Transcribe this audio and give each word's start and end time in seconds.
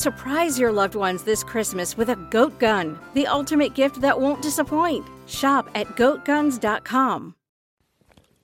Surprise 0.00 0.58
your 0.58 0.72
loved 0.72 0.94
ones 0.94 1.24
this 1.24 1.44
Christmas 1.44 1.94
with 1.94 2.08
a 2.08 2.16
goat 2.30 2.58
gun, 2.58 2.98
the 3.12 3.26
ultimate 3.26 3.74
gift 3.74 4.00
that 4.00 4.18
won't 4.18 4.40
disappoint. 4.40 5.06
Shop 5.26 5.68
at 5.74 5.86
goatguns.com. 5.88 7.34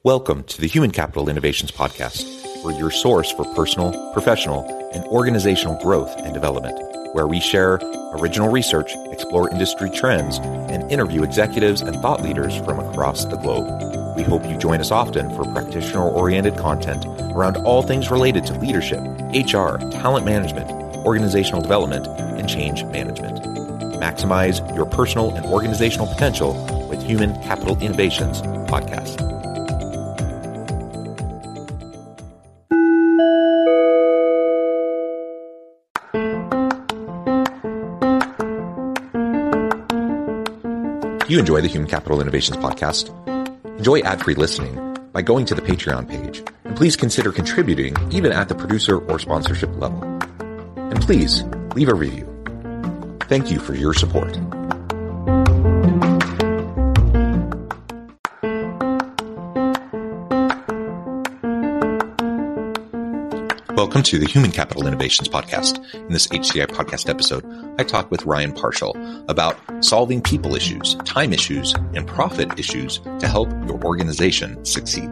Welcome 0.02 0.44
to 0.44 0.60
the 0.60 0.66
Human 0.66 0.90
Capital 0.90 1.30
Innovations 1.30 1.70
Podcast, 1.70 2.62
where 2.62 2.78
your 2.78 2.90
source 2.90 3.32
for 3.32 3.46
personal, 3.54 4.12
professional, 4.12 4.68
and 4.92 5.02
organizational 5.06 5.82
growth 5.82 6.14
and 6.18 6.34
development, 6.34 6.78
where 7.14 7.26
we 7.26 7.40
share 7.40 7.80
original 8.12 8.50
research, 8.50 8.92
explore 9.10 9.48
industry 9.48 9.88
trends, 9.88 10.36
and 10.36 10.92
interview 10.92 11.22
executives 11.22 11.80
and 11.80 11.96
thought 12.02 12.22
leaders 12.22 12.54
from 12.66 12.80
across 12.80 13.24
the 13.24 13.36
globe. 13.38 14.14
We 14.14 14.24
hope 14.24 14.44
you 14.44 14.58
join 14.58 14.80
us 14.80 14.90
often 14.90 15.34
for 15.34 15.50
practitioner 15.54 16.02
oriented 16.02 16.58
content 16.58 17.06
around 17.34 17.56
all 17.56 17.82
things 17.82 18.10
related 18.10 18.44
to 18.44 18.58
leadership, 18.58 19.00
HR, 19.32 19.78
talent 19.90 20.26
management, 20.26 20.85
organizational 21.06 21.62
development, 21.62 22.06
and 22.06 22.48
change 22.48 22.84
management. 22.84 23.38
Maximize 24.00 24.60
your 24.74 24.86
personal 24.86 25.34
and 25.34 25.46
organizational 25.46 26.06
potential 26.06 26.52
with 26.90 27.02
Human 27.02 27.32
Capital 27.42 27.78
Innovations 27.80 28.42
podcast. 28.68 29.36
you 41.28 41.40
enjoy 41.40 41.60
the 41.60 41.68
Human 41.68 41.88
Capital 41.88 42.20
Innovations 42.20 42.56
podcast, 42.56 43.10
enjoy 43.78 44.00
ad-free 44.00 44.36
listening 44.36 44.96
by 45.12 45.22
going 45.22 45.44
to 45.46 45.54
the 45.54 45.60
Patreon 45.62 46.08
page, 46.08 46.42
and 46.64 46.76
please 46.76 46.96
consider 46.96 47.32
contributing 47.32 47.96
even 48.12 48.32
at 48.32 48.48
the 48.48 48.54
producer 48.54 48.98
or 48.98 49.18
sponsorship 49.18 49.70
level. 49.76 50.05
And 50.90 51.00
please 51.00 51.42
leave 51.74 51.88
a 51.88 51.94
review. 51.94 52.26
Thank 53.28 53.50
you 53.50 53.58
for 53.58 53.74
your 53.74 53.92
support. 53.92 54.36
Welcome 63.76 64.02
to 64.04 64.18
the 64.18 64.26
Human 64.26 64.52
Capital 64.52 64.86
Innovations 64.86 65.28
Podcast. 65.28 65.84
In 65.94 66.12
this 66.12 66.28
HCI 66.28 66.66
podcast 66.68 67.08
episode, 67.08 67.44
I 67.78 67.82
talk 67.82 68.10
with 68.10 68.24
Ryan 68.24 68.52
Parshall 68.52 69.24
about 69.28 69.58
solving 69.84 70.22
people 70.22 70.54
issues, 70.54 70.94
time 71.04 71.32
issues, 71.32 71.74
and 71.94 72.06
profit 72.06 72.58
issues 72.58 72.98
to 73.18 73.28
help 73.28 73.50
your 73.66 73.82
organization 73.84 74.64
succeed. 74.64 75.10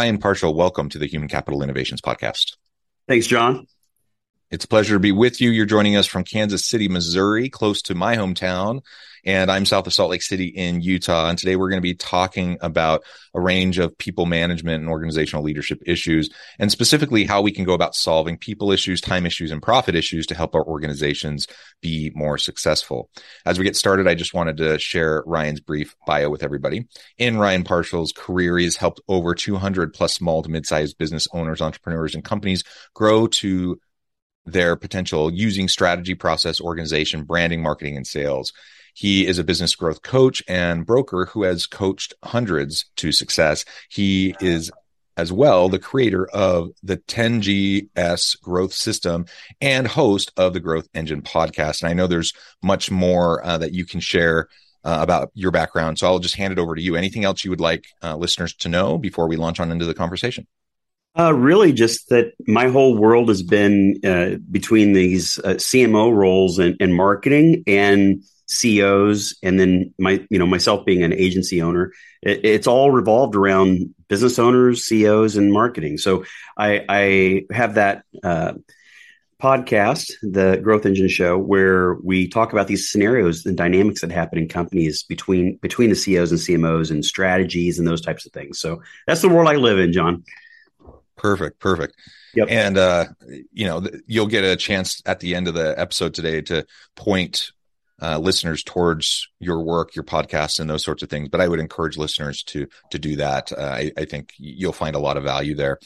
Ryan 0.00 0.16
Parshall, 0.16 0.54
welcome 0.54 0.88
to 0.88 0.98
the 0.98 1.04
Human 1.04 1.28
Capital 1.28 1.62
Innovations 1.62 2.00
Podcast. 2.00 2.56
Thanks, 3.06 3.26
John. 3.26 3.66
It's 4.50 4.64
a 4.64 4.68
pleasure 4.68 4.94
to 4.94 4.98
be 4.98 5.12
with 5.12 5.42
you. 5.42 5.50
You're 5.50 5.66
joining 5.66 5.94
us 5.94 6.06
from 6.06 6.24
Kansas 6.24 6.64
City, 6.64 6.88
Missouri, 6.88 7.50
close 7.50 7.82
to 7.82 7.94
my 7.94 8.16
hometown. 8.16 8.80
And 9.24 9.50
I'm 9.50 9.66
south 9.66 9.86
of 9.86 9.92
Salt 9.92 10.10
Lake 10.10 10.22
City 10.22 10.46
in 10.46 10.80
Utah. 10.80 11.28
And 11.28 11.38
today 11.38 11.56
we're 11.56 11.70
going 11.70 11.78
to 11.78 11.82
be 11.82 11.94
talking 11.94 12.58
about 12.60 13.02
a 13.34 13.40
range 13.40 13.78
of 13.78 13.96
people 13.96 14.26
management 14.26 14.80
and 14.80 14.88
organizational 14.88 15.44
leadership 15.44 15.80
issues, 15.86 16.30
and 16.58 16.70
specifically 16.70 17.24
how 17.24 17.42
we 17.42 17.52
can 17.52 17.64
go 17.64 17.74
about 17.74 17.94
solving 17.94 18.36
people 18.36 18.72
issues, 18.72 19.00
time 19.00 19.26
issues, 19.26 19.50
and 19.50 19.62
profit 19.62 19.94
issues 19.94 20.26
to 20.26 20.34
help 20.34 20.54
our 20.54 20.64
organizations 20.64 21.46
be 21.80 22.10
more 22.14 22.38
successful. 22.38 23.10
As 23.46 23.58
we 23.58 23.64
get 23.64 23.76
started, 23.76 24.08
I 24.08 24.14
just 24.14 24.34
wanted 24.34 24.56
to 24.58 24.78
share 24.78 25.22
Ryan's 25.26 25.60
brief 25.60 25.94
bio 26.06 26.30
with 26.30 26.42
everybody. 26.42 26.86
In 27.18 27.38
Ryan 27.38 27.64
Parshall's 27.64 28.12
career, 28.12 28.58
he 28.58 28.64
has 28.64 28.76
helped 28.76 29.00
over 29.08 29.34
200 29.34 29.92
plus 29.92 30.14
small 30.14 30.42
to 30.42 30.50
mid-sized 30.50 30.98
business 30.98 31.28
owners, 31.32 31.60
entrepreneurs, 31.60 32.14
and 32.14 32.24
companies 32.24 32.64
grow 32.94 33.26
to 33.26 33.80
their 34.46 34.74
potential 34.74 35.30
using 35.30 35.68
strategy, 35.68 36.14
process, 36.14 36.60
organization, 36.60 37.24
branding, 37.24 37.62
marketing, 37.62 37.96
and 37.96 38.06
sales. 38.06 38.52
He 39.00 39.26
is 39.26 39.38
a 39.38 39.44
business 39.44 39.74
growth 39.74 40.02
coach 40.02 40.42
and 40.46 40.84
broker 40.84 41.24
who 41.24 41.44
has 41.44 41.64
coached 41.64 42.12
hundreds 42.22 42.84
to 42.96 43.12
success. 43.12 43.64
He 43.88 44.34
is 44.42 44.70
as 45.16 45.32
well 45.32 45.70
the 45.70 45.78
creator 45.78 46.26
of 46.26 46.72
the 46.82 46.98
10GS 46.98 48.42
growth 48.42 48.74
system 48.74 49.24
and 49.58 49.86
host 49.86 50.32
of 50.36 50.52
the 50.52 50.60
Growth 50.60 50.86
Engine 50.92 51.22
podcast. 51.22 51.80
And 51.80 51.88
I 51.88 51.94
know 51.94 52.06
there's 52.06 52.34
much 52.62 52.90
more 52.90 53.42
uh, 53.42 53.56
that 53.56 53.72
you 53.72 53.86
can 53.86 54.00
share 54.00 54.48
uh, 54.84 54.98
about 55.00 55.30
your 55.32 55.50
background. 55.50 55.98
So 55.98 56.06
I'll 56.06 56.18
just 56.18 56.36
hand 56.36 56.52
it 56.52 56.58
over 56.58 56.74
to 56.74 56.82
you. 56.82 56.94
Anything 56.94 57.24
else 57.24 57.42
you 57.42 57.48
would 57.48 57.58
like 57.58 57.86
uh, 58.02 58.16
listeners 58.16 58.52
to 58.56 58.68
know 58.68 58.98
before 58.98 59.28
we 59.28 59.36
launch 59.36 59.60
on 59.60 59.72
into 59.72 59.86
the 59.86 59.94
conversation? 59.94 60.46
Uh, 61.18 61.32
really, 61.32 61.72
just 61.72 62.10
that 62.10 62.34
my 62.46 62.68
whole 62.68 62.98
world 62.98 63.30
has 63.30 63.42
been 63.42 63.98
uh, 64.04 64.36
between 64.50 64.92
these 64.92 65.38
uh, 65.38 65.54
CMO 65.54 66.14
roles 66.14 66.58
and, 66.58 66.76
and, 66.80 66.94
marketing 66.94 67.64
and 67.66 68.22
CEOs, 68.50 69.38
and 69.42 69.60
then 69.60 69.94
my, 69.98 70.26
you 70.28 70.38
know, 70.38 70.46
myself 70.46 70.84
being 70.84 71.04
an 71.04 71.12
agency 71.12 71.62
owner. 71.62 71.92
It, 72.20 72.44
it's 72.44 72.66
all 72.66 72.90
revolved 72.90 73.36
around 73.36 73.94
business 74.08 74.38
owners, 74.38 74.84
CEOs, 74.84 75.36
and 75.36 75.52
marketing. 75.52 75.98
So 75.98 76.24
I, 76.56 76.84
I 76.88 77.42
have 77.54 77.74
that 77.74 78.02
uh, 78.24 78.54
podcast, 79.40 80.12
the 80.22 80.58
Growth 80.62 80.84
Engine 80.84 81.08
Show, 81.08 81.38
where 81.38 81.94
we 81.94 82.26
talk 82.26 82.52
about 82.52 82.66
these 82.66 82.90
scenarios 82.90 83.46
and 83.46 83.56
dynamics 83.56 84.00
that 84.00 84.10
happen 84.10 84.38
in 84.38 84.48
companies 84.48 85.04
between 85.04 85.56
between 85.58 85.90
the 85.90 85.96
CEOs 85.96 86.32
and 86.32 86.40
CMOs 86.40 86.90
and 86.90 87.04
strategies 87.04 87.78
and 87.78 87.86
those 87.86 88.00
types 88.00 88.26
of 88.26 88.32
things. 88.32 88.58
So 88.58 88.82
that's 89.06 89.22
the 89.22 89.28
world 89.28 89.48
I 89.48 89.54
live 89.54 89.78
in, 89.78 89.92
John. 89.92 90.24
Perfect. 91.16 91.60
Perfect. 91.60 91.94
Yep. 92.34 92.48
And, 92.50 92.78
uh, 92.78 93.06
you 93.52 93.66
know, 93.66 93.86
you'll 94.06 94.26
get 94.26 94.44
a 94.44 94.56
chance 94.56 95.02
at 95.04 95.20
the 95.20 95.34
end 95.34 95.48
of 95.48 95.54
the 95.54 95.78
episode 95.78 96.14
today 96.14 96.40
to 96.42 96.66
point 96.96 97.52
uh, 98.02 98.18
listeners 98.18 98.62
towards 98.62 99.28
your 99.38 99.62
work, 99.62 99.94
your 99.94 100.04
podcast, 100.04 100.60
and 100.60 100.68
those 100.68 100.84
sorts 100.84 101.02
of 101.02 101.08
things. 101.08 101.28
But 101.28 101.40
I 101.40 101.48
would 101.48 101.60
encourage 101.60 101.96
listeners 101.96 102.42
to 102.44 102.66
to 102.90 102.98
do 102.98 103.16
that. 103.16 103.52
Uh, 103.52 103.60
I, 103.60 103.92
I, 103.96 104.04
think 104.04 104.32
you'll 104.38 104.72
find 104.72 104.96
a 104.96 105.00
lot 105.00 105.16
of 105.16 105.24
value 105.24 105.54
there. 105.54 105.78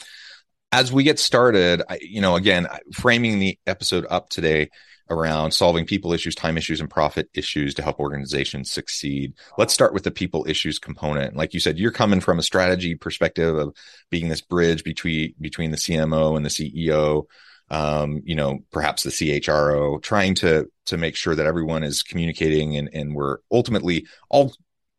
As 0.71 0.91
we 0.91 1.03
get 1.03 1.19
started, 1.19 1.81
I, 1.89 1.99
you 2.01 2.21
know, 2.21 2.35
again, 2.35 2.67
framing 2.93 3.39
the 3.39 3.57
episode 3.65 4.05
up 4.09 4.29
today, 4.29 4.69
around 5.09 5.51
solving 5.51 5.85
people 5.85 6.13
issues, 6.13 6.35
time 6.35 6.57
issues, 6.57 6.79
and 6.79 6.89
profit 6.89 7.29
issues 7.33 7.73
to 7.75 7.83
help 7.83 7.99
organizations 7.99 8.71
succeed. 8.71 9.33
Let's 9.57 9.73
start 9.73 9.93
with 9.93 10.03
the 10.03 10.11
people 10.11 10.45
issues 10.47 10.79
component. 10.79 11.35
Like 11.35 11.53
you 11.53 11.59
said, 11.59 11.77
you're 11.77 11.91
coming 11.91 12.21
from 12.21 12.39
a 12.39 12.43
strategy 12.43 12.95
perspective 12.95 13.55
of 13.55 13.75
being 14.09 14.29
this 14.29 14.41
bridge 14.41 14.83
between 14.83 15.35
between 15.39 15.71
the 15.71 15.77
CMO 15.77 16.35
and 16.35 16.45
the 16.45 16.49
CEO. 16.49 17.25
Um, 17.71 18.21
you 18.25 18.35
know, 18.35 18.59
perhaps 18.71 19.03
the 19.03 19.09
CHRO, 19.09 20.01
trying 20.01 20.35
to 20.35 20.69
to 20.85 20.97
make 20.97 21.15
sure 21.15 21.33
that 21.33 21.47
everyone 21.47 21.83
is 21.83 22.03
communicating 22.03 22.77
and 22.77 22.89
and 22.93 23.15
we're 23.15 23.37
ultimately 23.51 24.05
all 24.29 24.53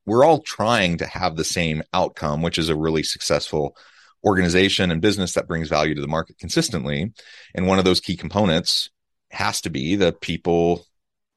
we're 0.05 0.25
all 0.25 0.41
trying 0.41 0.99
to 0.99 1.07
have 1.07 1.37
the 1.37 1.45
same 1.45 1.83
outcome, 1.93 2.43
which 2.43 2.59
is 2.59 2.69
a 2.69 2.77
really 2.77 3.03
successful 3.03 3.77
organization 4.25 4.91
and 4.91 5.03
business 5.03 5.35
that 5.35 5.49
brings 5.49 5.69
value 5.69 5.95
to 5.95 6.01
the 6.01 6.09
market 6.09 6.39
consistently. 6.39 7.13
And 7.55 7.67
one 7.67 7.79
of 7.79 7.85
those 7.85 8.01
key 8.01 8.17
components 8.17 8.91
has 9.31 9.61
to 9.63 9.71
be 9.71 9.97
the 9.97 10.13
people 10.13 10.87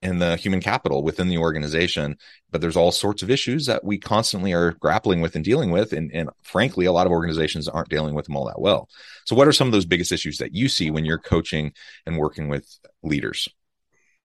and 0.02 0.22
the 0.22 0.38
human 0.38 0.62
capital 0.62 1.04
within 1.04 1.28
the 1.28 1.38
organization. 1.38 2.18
But 2.52 2.62
there's 2.62 2.78
all 2.78 2.92
sorts 2.92 3.22
of 3.22 3.30
issues 3.30 3.66
that 3.66 3.84
we 3.84 3.98
constantly 3.98 4.54
are 4.54 4.74
grappling 4.74 5.22
with 5.22 5.36
and 5.36 5.44
dealing 5.44 5.72
with. 5.72 5.94
And, 5.94 6.12
and 6.14 6.30
frankly, 6.42 6.86
a 6.86 6.92
lot 6.92 7.06
of 7.06 7.12
organizations 7.12 7.68
aren't 7.68 7.90
dealing 7.90 8.16
with 8.16 8.26
them 8.26 8.36
all 8.36 8.46
that 8.46 8.62
well. 8.62 8.90
So, 9.26 9.36
what 9.36 9.48
are 9.48 9.52
some 9.54 9.68
of 9.68 9.72
those 9.72 9.86
biggest 9.86 10.12
issues 10.12 10.38
that 10.38 10.56
you 10.56 10.70
see 10.70 10.92
when 10.92 11.06
you're 11.06 11.18
coaching 11.18 11.74
and 12.06 12.18
working 12.18 12.48
with 12.48 12.68
leaders? 13.04 13.48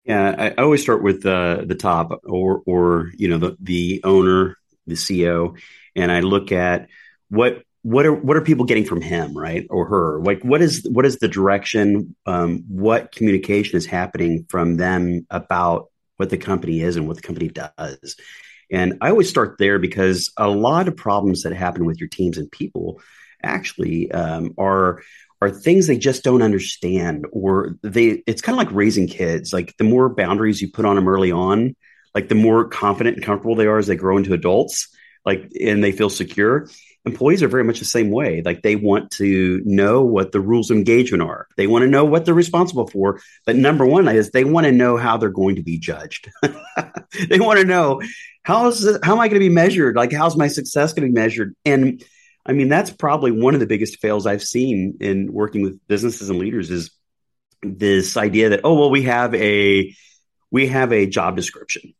Yeah, 0.04 0.54
I 0.58 0.62
always 0.62 0.82
start 0.82 1.04
with 1.04 1.26
uh, 1.26 1.62
the 1.66 1.76
top, 1.76 2.22
or 2.24 2.64
or 2.66 3.12
you 3.16 3.28
know 3.28 3.38
the 3.38 3.56
the 3.60 4.02
owner, 4.04 4.58
the 4.88 4.96
CEO, 4.96 5.60
and 5.96 6.12
I 6.12 6.22
look 6.22 6.52
at 6.52 6.88
what 7.30 7.64
what 7.84 8.06
are 8.06 8.14
what 8.14 8.38
are 8.38 8.42
people 8.42 8.66
getting 8.66 8.86
from 8.86 9.02
him, 9.02 9.36
right, 9.36 9.66
or 9.70 9.86
her? 9.86 10.22
Like, 10.22 10.44
what 10.44 10.62
is 10.62 10.88
what 10.90 11.06
is 11.06 11.18
the 11.18 11.28
direction? 11.28 12.16
Um, 12.26 12.64
what 12.68 13.12
communication 13.12 13.78
is 13.78 13.86
happening 13.86 14.46
from 14.50 14.78
them 14.78 15.26
about 15.30 15.90
what 16.18 16.30
the 16.30 16.38
company 16.38 16.82
is 16.82 16.96
and 16.96 17.08
what 17.08 17.18
the 17.18 17.24
company 17.24 17.50
does? 17.50 18.16
And 18.72 19.00
I 19.02 19.10
always 19.10 19.30
start 19.30 19.58
there 19.58 19.80
because 19.80 20.32
a 20.38 20.48
lot 20.48 20.88
of 20.88 20.96
problems 20.96 21.44
that 21.44 21.54
happen 21.54 21.86
with 21.86 22.00
your 22.00 22.08
teams 22.08 22.38
and 22.38 22.52
people 22.52 23.02
actually 23.44 24.12
um, 24.12 24.54
are 24.58 25.02
are 25.42 25.50
things 25.50 25.88
they 25.88 25.98
just 25.98 26.24
don't 26.24 26.44
understand 26.44 27.26
or 27.32 27.76
they 27.82 28.24
it's 28.28 28.42
kind 28.42 28.54
of 28.54 28.64
like 28.64 28.74
raising 28.74 29.08
kids 29.08 29.52
like 29.52 29.76
the 29.78 29.84
more 29.84 30.08
boundaries 30.08 30.62
you 30.62 30.72
put 30.72 30.86
on 30.86 30.96
them 30.96 31.08
early 31.08 31.32
on 31.32 31.76
like 32.14 32.30
the 32.30 32.36
more 32.36 32.68
confident 32.68 33.18
and 33.18 33.26
comfortable 33.26 33.56
they 33.56 33.66
are 33.66 33.80
as 33.80 33.88
they 33.88 33.96
grow 33.96 34.18
into 34.18 34.34
adults 34.34 34.96
like 35.26 35.52
and 35.60 35.84
they 35.84 35.92
feel 35.92 36.12
secure 36.12 36.68
employees 37.06 37.42
are 37.42 37.48
very 37.48 37.64
much 37.64 37.80
the 37.80 37.86
same 37.86 38.12
way 38.12 38.42
like 38.46 38.62
they 38.62 38.76
want 38.76 39.10
to 39.10 39.62
know 39.66 40.04
what 40.04 40.32
the 40.32 40.40
rules 40.40 40.70
of 40.70 40.78
engagement 40.78 41.24
are 41.24 41.48
they 41.58 41.66
want 41.66 41.84
to 41.84 41.90
know 41.90 42.06
what 42.06 42.26
they're 42.26 42.34
responsible 42.34 42.88
for 42.88 43.20
but 43.46 43.56
number 43.56 43.86
one 43.86 44.08
is 44.08 44.30
they 44.30 44.44
want 44.44 44.66
to 44.66 44.72
know 44.72 44.98
how 44.98 45.18
they're 45.18 45.30
going 45.30 45.56
to 45.56 45.64
be 45.64 45.80
judged 45.80 46.30
they 47.30 47.40
want 47.40 47.60
to 47.60 47.66
know 47.66 48.02
how 48.44 48.68
is 48.68 48.82
this, 48.82 49.00
how 49.04 49.14
am 49.14 49.20
i 49.20 49.28
going 49.28 49.42
to 49.42 49.48
be 49.48 49.54
measured 49.54 49.96
like 49.96 50.14
how's 50.14 50.38
my 50.38 50.48
success 50.48 50.94
going 50.94 51.08
to 51.08 51.12
be 51.12 51.20
measured 51.20 51.56
and 51.66 52.04
I 52.46 52.54
mean, 52.54 52.70
that's 52.70 52.90
probably 52.90 53.32
one 53.32 53.54
of 53.54 53.60
the 53.60 53.68
biggest 53.68 54.00
fails 54.00 54.26
I've 54.26 54.44
seen 54.44 54.98
in 55.00 55.32
working 55.32 55.62
with 55.62 55.80
businesses 55.88 56.30
and 56.30 56.40
leaders 56.40 56.72
is 56.72 56.92
this 57.62 58.18
idea 58.18 58.50
that, 58.50 58.62
oh, 58.64 58.74
well, 58.74 58.90
we 58.90 59.04
have 59.04 59.36
a, 59.36 59.96
we 60.50 60.68
have 60.68 60.92
a 60.92 61.06
job 61.06 61.36
description. 61.36 61.94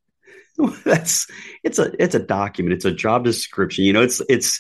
that's, 0.84 1.28
it's 1.64 1.78
a, 1.78 1.92
it's 2.02 2.16
a 2.16 2.20
document. 2.20 2.74
It's 2.74 2.86
a 2.86 2.92
job 2.92 3.24
description. 3.24 3.86
You 3.86 3.94
know, 3.94 4.02
it's, 4.02 4.22
it's, 4.30 4.60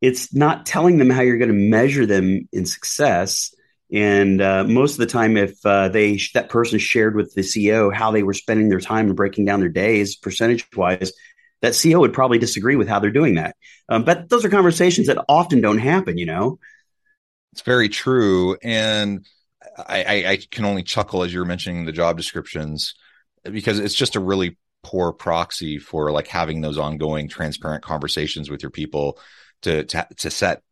it's 0.00 0.34
not 0.34 0.66
telling 0.66 0.98
them 0.98 1.10
how 1.10 1.22
you're 1.22 1.38
going 1.38 1.48
to 1.48 1.54
measure 1.54 2.06
them 2.06 2.48
in 2.52 2.66
success. 2.66 3.54
And 3.92 4.40
uh, 4.40 4.64
most 4.64 4.92
of 4.92 4.98
the 4.98 5.06
time, 5.06 5.36
if 5.36 5.54
uh, 5.64 5.88
they 5.88 6.20
that 6.34 6.50
person 6.50 6.78
shared 6.78 7.16
with 7.16 7.34
the 7.34 7.40
CEO 7.40 7.92
how 7.92 8.10
they 8.10 8.22
were 8.22 8.34
spending 8.34 8.68
their 8.68 8.80
time 8.80 9.06
and 9.06 9.16
breaking 9.16 9.46
down 9.46 9.60
their 9.60 9.68
days 9.70 10.16
percentage 10.16 10.66
wise, 10.76 11.12
that 11.62 11.72
CEO 11.72 12.00
would 12.00 12.12
probably 12.12 12.38
disagree 12.38 12.76
with 12.76 12.88
how 12.88 13.00
they're 13.00 13.10
doing 13.10 13.34
that. 13.34 13.56
Um, 13.88 14.04
but 14.04 14.28
those 14.28 14.44
are 14.44 14.50
conversations 14.50 15.06
that 15.06 15.24
often 15.28 15.60
don't 15.60 15.78
happen, 15.78 16.18
you 16.18 16.26
know? 16.26 16.58
It's 17.52 17.62
very 17.62 17.88
true. 17.88 18.56
And 18.62 19.26
I, 19.78 20.02
I, 20.02 20.30
I 20.30 20.38
can 20.50 20.64
only 20.64 20.82
chuckle 20.82 21.22
as 21.22 21.32
you're 21.32 21.44
mentioning 21.44 21.84
the 21.84 21.92
job 21.92 22.16
descriptions 22.16 22.94
because 23.42 23.78
it's 23.78 23.94
just 23.94 24.16
a 24.16 24.20
really 24.20 24.56
poor 24.82 25.12
proxy 25.12 25.78
for 25.78 26.12
like 26.12 26.28
having 26.28 26.60
those 26.60 26.78
ongoing 26.78 27.28
transparent 27.28 27.82
conversations 27.82 28.50
with 28.50 28.62
your 28.62 28.70
people 28.70 29.18
to, 29.62 29.84
to, 29.84 30.06
to 30.18 30.30
set 30.30 30.62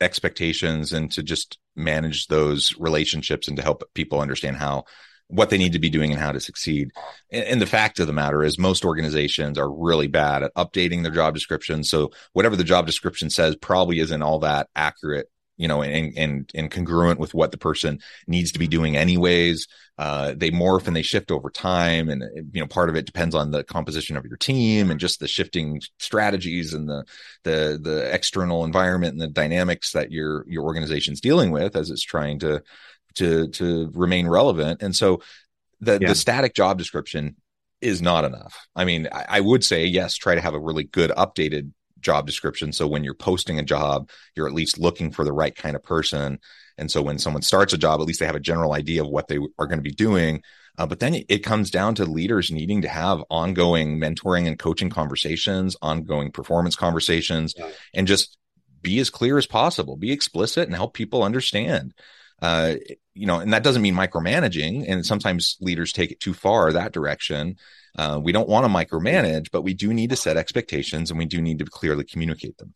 expectations 0.00 0.92
and 0.92 1.10
to 1.12 1.22
just 1.22 1.58
manage 1.74 2.26
those 2.26 2.74
relationships 2.78 3.48
and 3.48 3.56
to 3.56 3.62
help 3.62 3.82
people 3.94 4.20
understand 4.20 4.56
how 4.56 4.84
what 5.28 5.50
they 5.50 5.58
need 5.58 5.72
to 5.72 5.78
be 5.78 5.90
doing 5.90 6.12
and 6.12 6.20
how 6.20 6.30
to 6.30 6.40
succeed. 6.40 6.90
And, 7.30 7.60
the 7.60 7.66
fact 7.66 7.98
of 7.98 8.06
the 8.06 8.12
matter 8.12 8.44
is, 8.44 8.58
most 8.58 8.84
organizations 8.84 9.58
are 9.58 9.70
really 9.70 10.06
bad 10.06 10.44
at 10.44 10.54
updating 10.54 11.02
their 11.02 11.12
job 11.12 11.34
description. 11.34 11.82
So 11.82 12.12
whatever 12.32 12.54
the 12.54 12.64
job 12.64 12.86
description 12.86 13.30
says 13.30 13.56
probably 13.56 13.98
isn't 13.98 14.22
all 14.22 14.38
that 14.40 14.68
accurate, 14.76 15.28
you 15.56 15.68
know, 15.68 15.82
and 15.82 16.16
and 16.16 16.50
and 16.54 16.70
congruent 16.70 17.18
with 17.18 17.34
what 17.34 17.50
the 17.50 17.58
person 17.58 18.00
needs 18.26 18.52
to 18.52 18.58
be 18.58 18.68
doing 18.68 18.96
anyways. 18.96 19.66
Uh, 19.98 20.34
they 20.36 20.50
morph 20.50 20.86
and 20.86 20.94
they 20.94 21.02
shift 21.02 21.30
over 21.30 21.50
time, 21.50 22.08
and 22.08 22.22
you 22.52 22.60
know, 22.60 22.66
part 22.66 22.88
of 22.88 22.96
it 22.96 23.06
depends 23.06 23.34
on 23.34 23.50
the 23.50 23.64
composition 23.64 24.16
of 24.16 24.24
your 24.26 24.36
team 24.36 24.90
and 24.90 25.00
just 25.00 25.20
the 25.20 25.28
shifting 25.28 25.80
strategies 25.98 26.74
and 26.74 26.88
the 26.88 27.04
the 27.44 27.78
the 27.82 28.14
external 28.14 28.64
environment 28.64 29.12
and 29.12 29.20
the 29.20 29.28
dynamics 29.28 29.92
that 29.92 30.12
your 30.12 30.44
your 30.48 30.64
organization's 30.64 31.20
dealing 31.20 31.50
with 31.50 31.76
as 31.76 31.90
it's 31.90 32.02
trying 32.02 32.38
to 32.38 32.62
to 33.14 33.48
to 33.48 33.90
remain 33.94 34.26
relevant. 34.26 34.82
And 34.82 34.94
so 34.94 35.22
the 35.80 35.98
yeah. 36.00 36.08
the 36.08 36.14
static 36.14 36.54
job 36.54 36.78
description 36.78 37.36
is 37.80 38.00
not 38.00 38.24
enough. 38.24 38.66
I 38.74 38.84
mean, 38.84 39.08
I, 39.12 39.24
I 39.28 39.40
would 39.40 39.64
say 39.64 39.86
yes, 39.86 40.16
try 40.16 40.34
to 40.34 40.40
have 40.40 40.54
a 40.54 40.60
really 40.60 40.84
good 40.84 41.10
updated 41.10 41.72
job 42.06 42.26
description. 42.26 42.72
So 42.72 42.86
when 42.86 43.04
you're 43.04 43.14
posting 43.14 43.58
a 43.58 43.64
job, 43.64 44.08
you're 44.34 44.46
at 44.46 44.54
least 44.54 44.78
looking 44.78 45.10
for 45.10 45.24
the 45.24 45.32
right 45.32 45.54
kind 45.54 45.76
of 45.76 45.82
person. 45.82 46.38
And 46.78 46.90
so 46.90 47.02
when 47.02 47.18
someone 47.18 47.42
starts 47.42 47.72
a 47.72 47.78
job, 47.78 48.00
at 48.00 48.06
least 48.06 48.20
they 48.20 48.26
have 48.26 48.34
a 48.34 48.40
general 48.40 48.72
idea 48.72 49.02
of 49.02 49.10
what 49.10 49.28
they 49.28 49.38
are 49.58 49.66
going 49.66 49.78
to 49.78 49.82
be 49.82 49.90
doing. 49.90 50.42
Uh, 50.78 50.86
but 50.86 51.00
then 51.00 51.22
it 51.28 51.38
comes 51.38 51.70
down 51.70 51.94
to 51.96 52.04
leaders 52.04 52.50
needing 52.50 52.82
to 52.82 52.88
have 52.88 53.22
ongoing 53.28 53.98
mentoring 53.98 54.46
and 54.46 54.58
coaching 54.58 54.90
conversations, 54.90 55.76
ongoing 55.82 56.30
performance 56.30 56.76
conversations, 56.76 57.54
yeah. 57.56 57.68
and 57.94 58.06
just 58.06 58.38
be 58.82 58.98
as 58.98 59.10
clear 59.10 59.36
as 59.36 59.46
possible, 59.46 59.96
be 59.96 60.12
explicit 60.12 60.66
and 60.66 60.76
help 60.76 60.94
people 60.94 61.22
understand 61.22 61.92
uh, 62.42 62.74
you 63.14 63.26
know, 63.26 63.40
and 63.40 63.52
that 63.52 63.62
doesn't 63.62 63.82
mean 63.82 63.94
micromanaging. 63.94 64.84
And 64.86 65.06
sometimes 65.06 65.56
leaders 65.60 65.92
take 65.92 66.10
it 66.10 66.20
too 66.20 66.34
far 66.34 66.72
that 66.72 66.92
direction. 66.92 67.56
Uh, 67.96 68.20
we 68.22 68.32
don't 68.32 68.48
want 68.48 68.66
to 68.66 68.72
micromanage, 68.72 69.50
but 69.50 69.62
we 69.62 69.74
do 69.74 69.92
need 69.92 70.10
to 70.10 70.16
set 70.16 70.36
expectations 70.36 71.10
and 71.10 71.18
we 71.18 71.26
do 71.26 71.40
need 71.40 71.58
to 71.58 71.64
clearly 71.64 72.04
communicate 72.04 72.58
them. 72.58 72.74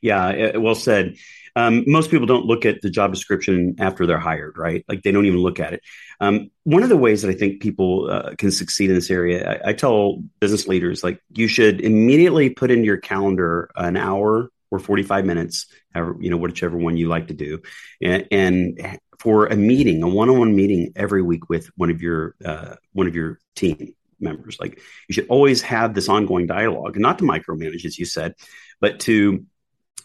Yeah, 0.00 0.56
well 0.56 0.74
said. 0.74 1.16
Um, 1.56 1.82
most 1.88 2.10
people 2.10 2.26
don't 2.26 2.46
look 2.46 2.64
at 2.64 2.82
the 2.82 2.90
job 2.90 3.12
description 3.12 3.74
after 3.80 4.06
they're 4.06 4.18
hired, 4.18 4.56
right? 4.56 4.84
Like 4.88 5.02
they 5.02 5.10
don't 5.10 5.26
even 5.26 5.40
look 5.40 5.58
at 5.58 5.72
it. 5.72 5.82
Um, 6.20 6.50
one 6.62 6.84
of 6.84 6.88
the 6.88 6.96
ways 6.96 7.22
that 7.22 7.30
I 7.30 7.34
think 7.34 7.60
people 7.60 8.08
uh, 8.08 8.34
can 8.38 8.52
succeed 8.52 8.90
in 8.90 8.94
this 8.94 9.10
area, 9.10 9.60
I, 9.64 9.70
I, 9.70 9.72
tell 9.72 10.22
business 10.40 10.68
leaders, 10.68 11.02
like 11.02 11.20
you 11.30 11.48
should 11.48 11.80
immediately 11.80 12.50
put 12.50 12.70
into 12.70 12.84
your 12.84 12.96
calendar 12.96 13.70
an 13.74 13.96
hour 13.96 14.50
or 14.70 14.78
45 14.78 15.24
minutes, 15.24 15.66
however, 15.92 16.16
you 16.20 16.30
know, 16.30 16.36
whichever 16.36 16.76
one 16.76 16.96
you 16.96 17.08
like 17.08 17.28
to 17.28 17.34
do. 17.34 17.60
And, 18.00 18.28
and 18.30 19.00
for 19.18 19.46
a 19.46 19.56
meeting, 19.56 20.02
a 20.04 20.08
one-on-one 20.08 20.54
meeting 20.54 20.92
every 20.94 21.22
week 21.22 21.48
with 21.48 21.70
one 21.76 21.90
of 21.90 22.00
your, 22.02 22.36
uh, 22.44 22.76
one 22.92 23.08
of 23.08 23.16
your 23.16 23.40
team 23.56 23.94
members, 24.20 24.58
like 24.60 24.80
you 25.08 25.12
should 25.12 25.26
always 25.28 25.62
have 25.62 25.94
this 25.94 26.08
ongoing 26.08 26.46
dialogue 26.46 26.96
and 26.96 27.02
not 27.02 27.18
to 27.18 27.24
micromanage, 27.24 27.84
as 27.84 27.98
you 27.98 28.04
said, 28.04 28.34
but 28.80 29.00
to 29.00 29.44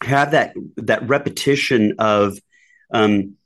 have 0.02 0.32
that, 0.32 0.54
that 0.76 1.08
repetition 1.08 1.94
of, 1.98 2.38
um, 2.92 3.36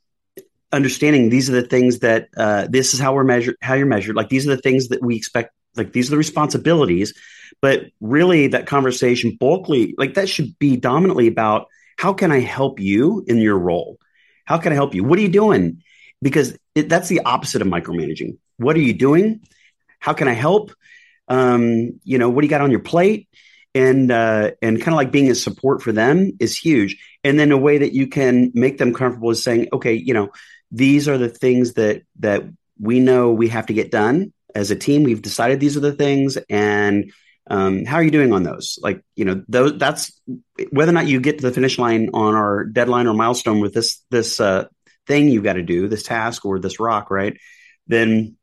understanding 0.71 1.29
these 1.29 1.49
are 1.49 1.53
the 1.53 1.63
things 1.63 1.99
that 1.99 2.27
uh, 2.37 2.67
this 2.69 2.93
is 2.93 2.99
how 2.99 3.15
we're 3.15 3.23
measured 3.23 3.55
how 3.59 3.73
you're 3.73 3.87
measured 3.87 4.15
like 4.15 4.29
these 4.29 4.45
are 4.45 4.55
the 4.55 4.61
things 4.61 4.89
that 4.89 5.01
we 5.01 5.15
expect 5.15 5.51
like 5.75 5.93
these 5.93 6.09
are 6.09 6.11
the 6.11 6.17
responsibilities 6.17 7.11
but 7.61 7.87
really, 7.99 8.47
that 8.47 8.67
conversation 8.67 9.35
bulkly, 9.39 9.95
like 9.97 10.13
that 10.13 10.29
should 10.29 10.57
be 10.59 10.77
dominantly 10.77 11.27
about 11.27 11.67
how 11.97 12.13
can 12.13 12.31
I 12.31 12.39
help 12.39 12.79
you 12.79 13.23
in 13.27 13.37
your 13.37 13.57
role? 13.57 13.97
How 14.45 14.57
can 14.57 14.71
I 14.71 14.75
help 14.75 14.95
you? 14.95 15.03
What 15.03 15.19
are 15.19 15.21
you 15.21 15.29
doing? 15.29 15.83
Because 16.21 16.57
it, 16.75 16.89
that's 16.89 17.09
the 17.09 17.21
opposite 17.21 17.61
of 17.61 17.67
micromanaging. 17.67 18.37
What 18.57 18.75
are 18.75 18.81
you 18.81 18.93
doing? 18.93 19.41
How 19.99 20.13
can 20.13 20.27
I 20.27 20.33
help? 20.33 20.71
Um, 21.27 21.99
you 22.03 22.17
know, 22.17 22.29
what 22.29 22.41
do 22.41 22.45
you 22.45 22.49
got 22.49 22.61
on 22.61 22.71
your 22.71 22.79
plate? 22.79 23.27
And 23.75 24.11
uh, 24.11 24.51
and 24.61 24.79
kind 24.79 24.93
of 24.93 24.97
like 24.97 25.11
being 25.11 25.29
a 25.29 25.35
support 25.35 25.83
for 25.83 25.91
them 25.91 26.31
is 26.39 26.57
huge. 26.57 26.97
And 27.23 27.39
then 27.39 27.51
a 27.51 27.57
way 27.57 27.79
that 27.79 27.93
you 27.93 28.07
can 28.07 28.51
make 28.55 28.77
them 28.79 28.93
comfortable 28.93 29.29
is 29.29 29.43
saying, 29.43 29.67
okay, 29.71 29.93
you 29.93 30.13
know, 30.13 30.31
these 30.71 31.07
are 31.07 31.17
the 31.17 31.29
things 31.29 31.73
that 31.73 32.01
that 32.19 32.43
we 32.79 32.99
know 32.99 33.31
we 33.31 33.49
have 33.49 33.67
to 33.67 33.73
get 33.73 33.91
done 33.91 34.33
as 34.55 34.71
a 34.71 34.75
team. 34.75 35.03
We've 35.03 35.21
decided 35.21 35.59
these 35.59 35.77
are 35.77 35.81
the 35.81 35.93
things, 35.93 36.37
and 36.49 37.11
um, 37.49 37.85
how 37.85 37.97
are 37.97 38.03
you 38.03 38.11
doing 38.11 38.33
on 38.33 38.43
those? 38.43 38.79
Like, 38.81 39.03
you 39.15 39.25
know, 39.25 39.43
those, 39.47 39.77
that's 39.77 40.19
whether 40.71 40.91
or 40.91 40.93
not 40.93 41.07
you 41.07 41.19
get 41.19 41.39
to 41.39 41.47
the 41.47 41.53
finish 41.53 41.77
line 41.77 42.09
on 42.13 42.35
our 42.35 42.63
deadline 42.63 43.07
or 43.07 43.13
milestone 43.13 43.59
with 43.59 43.73
this 43.73 44.03
this 44.09 44.39
uh, 44.39 44.65
thing 45.07 45.29
you've 45.29 45.43
got 45.43 45.53
to 45.53 45.63
do, 45.63 45.87
this 45.87 46.03
task 46.03 46.45
or 46.45 46.59
this 46.59 46.79
rock, 46.79 47.11
right? 47.11 47.37
Then, 47.87 48.37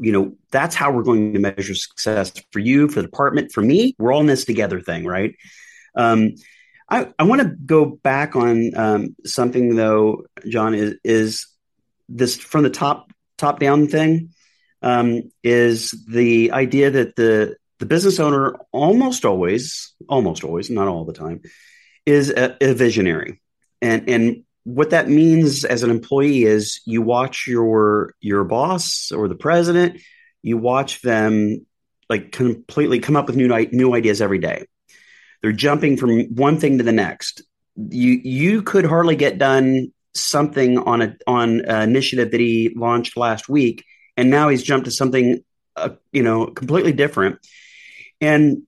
you 0.00 0.12
know, 0.12 0.36
that's 0.50 0.74
how 0.74 0.90
we're 0.90 1.02
going 1.02 1.32
to 1.34 1.38
measure 1.38 1.74
success 1.74 2.32
for 2.50 2.58
you, 2.58 2.88
for 2.88 3.02
the 3.02 3.08
department, 3.08 3.52
for 3.52 3.62
me. 3.62 3.94
We're 3.98 4.12
all 4.12 4.20
in 4.20 4.26
this 4.26 4.44
together 4.44 4.80
thing, 4.80 5.04
right? 5.04 5.34
Um, 5.94 6.34
I, 6.88 7.12
I 7.18 7.24
want 7.24 7.42
to 7.42 7.48
go 7.48 7.84
back 7.84 8.36
on 8.36 8.76
um, 8.76 9.16
something 9.24 9.74
though, 9.74 10.26
John, 10.48 10.74
is, 10.74 10.96
is 11.02 11.46
this 12.08 12.36
from 12.36 12.62
the 12.62 12.70
top 12.70 13.10
top 13.38 13.58
down 13.58 13.88
thing 13.88 14.30
um, 14.82 15.30
is 15.42 15.90
the 16.08 16.52
idea 16.52 16.90
that 16.90 17.16
the 17.16 17.56
the 17.78 17.86
business 17.86 18.20
owner 18.20 18.56
almost 18.72 19.24
always, 19.24 19.94
almost 20.08 20.44
always, 20.44 20.70
not 20.70 20.88
all 20.88 21.04
the 21.04 21.12
time, 21.12 21.42
is 22.06 22.30
a, 22.30 22.56
a 22.60 22.72
visionary. 22.72 23.40
And 23.82 24.08
and 24.08 24.44
what 24.66 24.90
that 24.90 25.08
means 25.08 25.64
as 25.64 25.84
an 25.84 25.90
employee 25.90 26.42
is 26.42 26.80
you 26.84 27.00
watch 27.00 27.46
your 27.46 28.14
your 28.20 28.42
boss 28.42 29.12
or 29.12 29.28
the 29.28 29.36
president, 29.36 30.00
you 30.42 30.58
watch 30.58 31.02
them 31.02 31.64
like 32.10 32.32
completely 32.32 32.98
come 32.98 33.14
up 33.14 33.28
with 33.28 33.36
new 33.36 33.48
new 33.70 33.94
ideas 33.94 34.20
every 34.20 34.40
day. 34.40 34.66
They're 35.40 35.52
jumping 35.52 35.96
from 35.96 36.34
one 36.34 36.58
thing 36.58 36.78
to 36.78 36.84
the 36.84 36.90
next. 36.90 37.42
You 37.76 38.10
you 38.24 38.62
could 38.62 38.84
hardly 38.84 39.14
get 39.14 39.38
done 39.38 39.92
something 40.14 40.78
on 40.78 41.00
a 41.00 41.16
on 41.28 41.60
an 41.60 41.88
initiative 41.88 42.32
that 42.32 42.40
he 42.40 42.72
launched 42.74 43.16
last 43.16 43.48
week, 43.48 43.84
and 44.16 44.30
now 44.30 44.48
he's 44.48 44.64
jumped 44.64 44.86
to 44.86 44.90
something 44.90 45.44
uh, 45.76 45.90
you 46.10 46.24
know 46.24 46.48
completely 46.48 46.92
different 46.92 47.38
and 48.20 48.62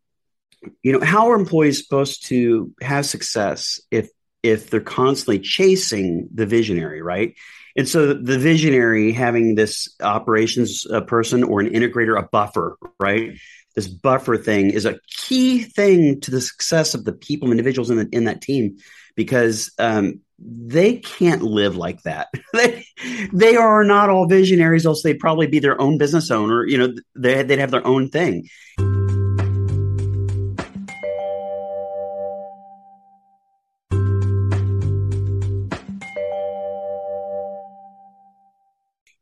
you 0.82 0.92
know, 0.92 1.04
how 1.04 1.30
are 1.30 1.34
employees 1.34 1.82
supposed 1.82 2.26
to 2.26 2.72
have 2.80 3.06
success 3.06 3.80
if 3.90 4.10
if 4.42 4.70
they're 4.70 4.80
constantly 4.80 5.38
chasing 5.38 6.28
the 6.32 6.46
visionary, 6.46 7.02
right? 7.02 7.34
And 7.76 7.88
so 7.88 8.12
the 8.12 8.38
visionary 8.38 9.12
having 9.12 9.54
this 9.54 9.88
operations 10.02 10.86
uh, 10.90 11.00
person 11.02 11.44
or 11.44 11.60
an 11.60 11.68
integrator, 11.68 12.18
a 12.18 12.26
buffer, 12.26 12.76
right? 12.98 13.38
This 13.74 13.86
buffer 13.86 14.36
thing 14.36 14.70
is 14.70 14.84
a 14.84 14.98
key 15.08 15.62
thing 15.62 16.20
to 16.22 16.30
the 16.32 16.40
success 16.40 16.94
of 16.94 17.04
the 17.04 17.12
people, 17.12 17.52
individuals 17.52 17.90
in, 17.90 17.98
the, 17.98 18.08
in 18.10 18.24
that 18.24 18.42
team, 18.42 18.78
because 19.14 19.72
um, 19.78 20.20
they 20.40 20.96
can't 20.96 21.42
live 21.42 21.76
like 21.76 22.02
that. 22.02 22.28
they, 22.52 22.84
they 23.32 23.56
are 23.56 23.84
not 23.84 24.10
all 24.10 24.26
visionaries, 24.26 24.86
else 24.86 25.02
they'd 25.02 25.20
probably 25.20 25.46
be 25.46 25.60
their 25.60 25.80
own 25.80 25.98
business 25.98 26.30
owner. 26.30 26.66
You 26.66 26.78
know, 26.78 26.94
they, 27.14 27.42
they'd 27.44 27.60
have 27.60 27.70
their 27.70 27.86
own 27.86 28.08
thing. 28.08 28.48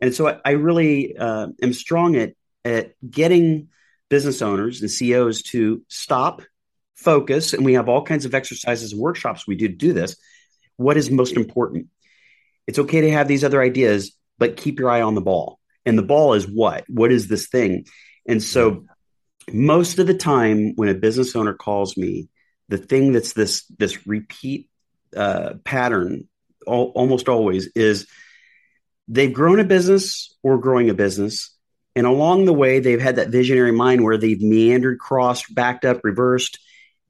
And 0.00 0.14
so 0.14 0.28
I, 0.28 0.38
I 0.44 0.50
really 0.52 1.16
uh, 1.16 1.48
am 1.62 1.72
strong 1.72 2.16
at, 2.16 2.34
at 2.64 2.92
getting 3.08 3.68
business 4.08 4.42
owners 4.42 4.80
and 4.80 4.90
CEOs 4.90 5.42
to 5.42 5.82
stop, 5.88 6.42
focus, 6.94 7.52
and 7.52 7.64
we 7.64 7.74
have 7.74 7.88
all 7.88 8.02
kinds 8.02 8.24
of 8.24 8.34
exercises 8.34 8.92
and 8.92 9.00
workshops 9.00 9.46
we 9.46 9.56
do 9.56 9.68
to 9.68 9.74
do 9.74 9.92
this. 9.92 10.16
What 10.76 10.96
is 10.96 11.10
most 11.10 11.36
important? 11.36 11.88
It's 12.66 12.78
okay 12.78 13.02
to 13.02 13.12
have 13.12 13.28
these 13.28 13.44
other 13.44 13.62
ideas, 13.62 14.16
but 14.38 14.56
keep 14.56 14.78
your 14.78 14.90
eye 14.90 15.02
on 15.02 15.14
the 15.14 15.20
ball. 15.20 15.58
And 15.84 15.96
the 15.96 16.02
ball 16.02 16.34
is 16.34 16.46
what? 16.46 16.84
What 16.88 17.12
is 17.12 17.28
this 17.28 17.46
thing? 17.46 17.86
And 18.26 18.42
so 18.42 18.84
most 19.52 19.98
of 19.98 20.06
the 20.06 20.14
time 20.14 20.74
when 20.74 20.88
a 20.88 20.94
business 20.94 21.36
owner 21.36 21.54
calls 21.54 21.96
me, 21.96 22.28
the 22.68 22.78
thing 22.78 23.12
that's 23.12 23.32
this 23.32 23.64
this 23.78 24.06
repeat 24.06 24.68
uh, 25.16 25.54
pattern 25.64 26.28
all, 26.66 26.92
almost 26.96 27.28
always 27.28 27.68
is 27.76 28.08
they've 29.08 29.32
grown 29.32 29.60
a 29.60 29.64
business 29.64 30.34
or 30.42 30.58
growing 30.58 30.90
a 30.90 30.94
business. 30.94 31.52
And 31.94 32.06
along 32.06 32.44
the 32.44 32.52
way, 32.52 32.80
they've 32.80 33.00
had 33.00 33.16
that 33.16 33.30
visionary 33.30 33.72
mind 33.72 34.04
where 34.04 34.18
they've 34.18 34.40
meandered, 34.40 34.98
crossed, 34.98 35.54
backed 35.54 35.84
up, 35.84 36.00
reversed. 36.04 36.58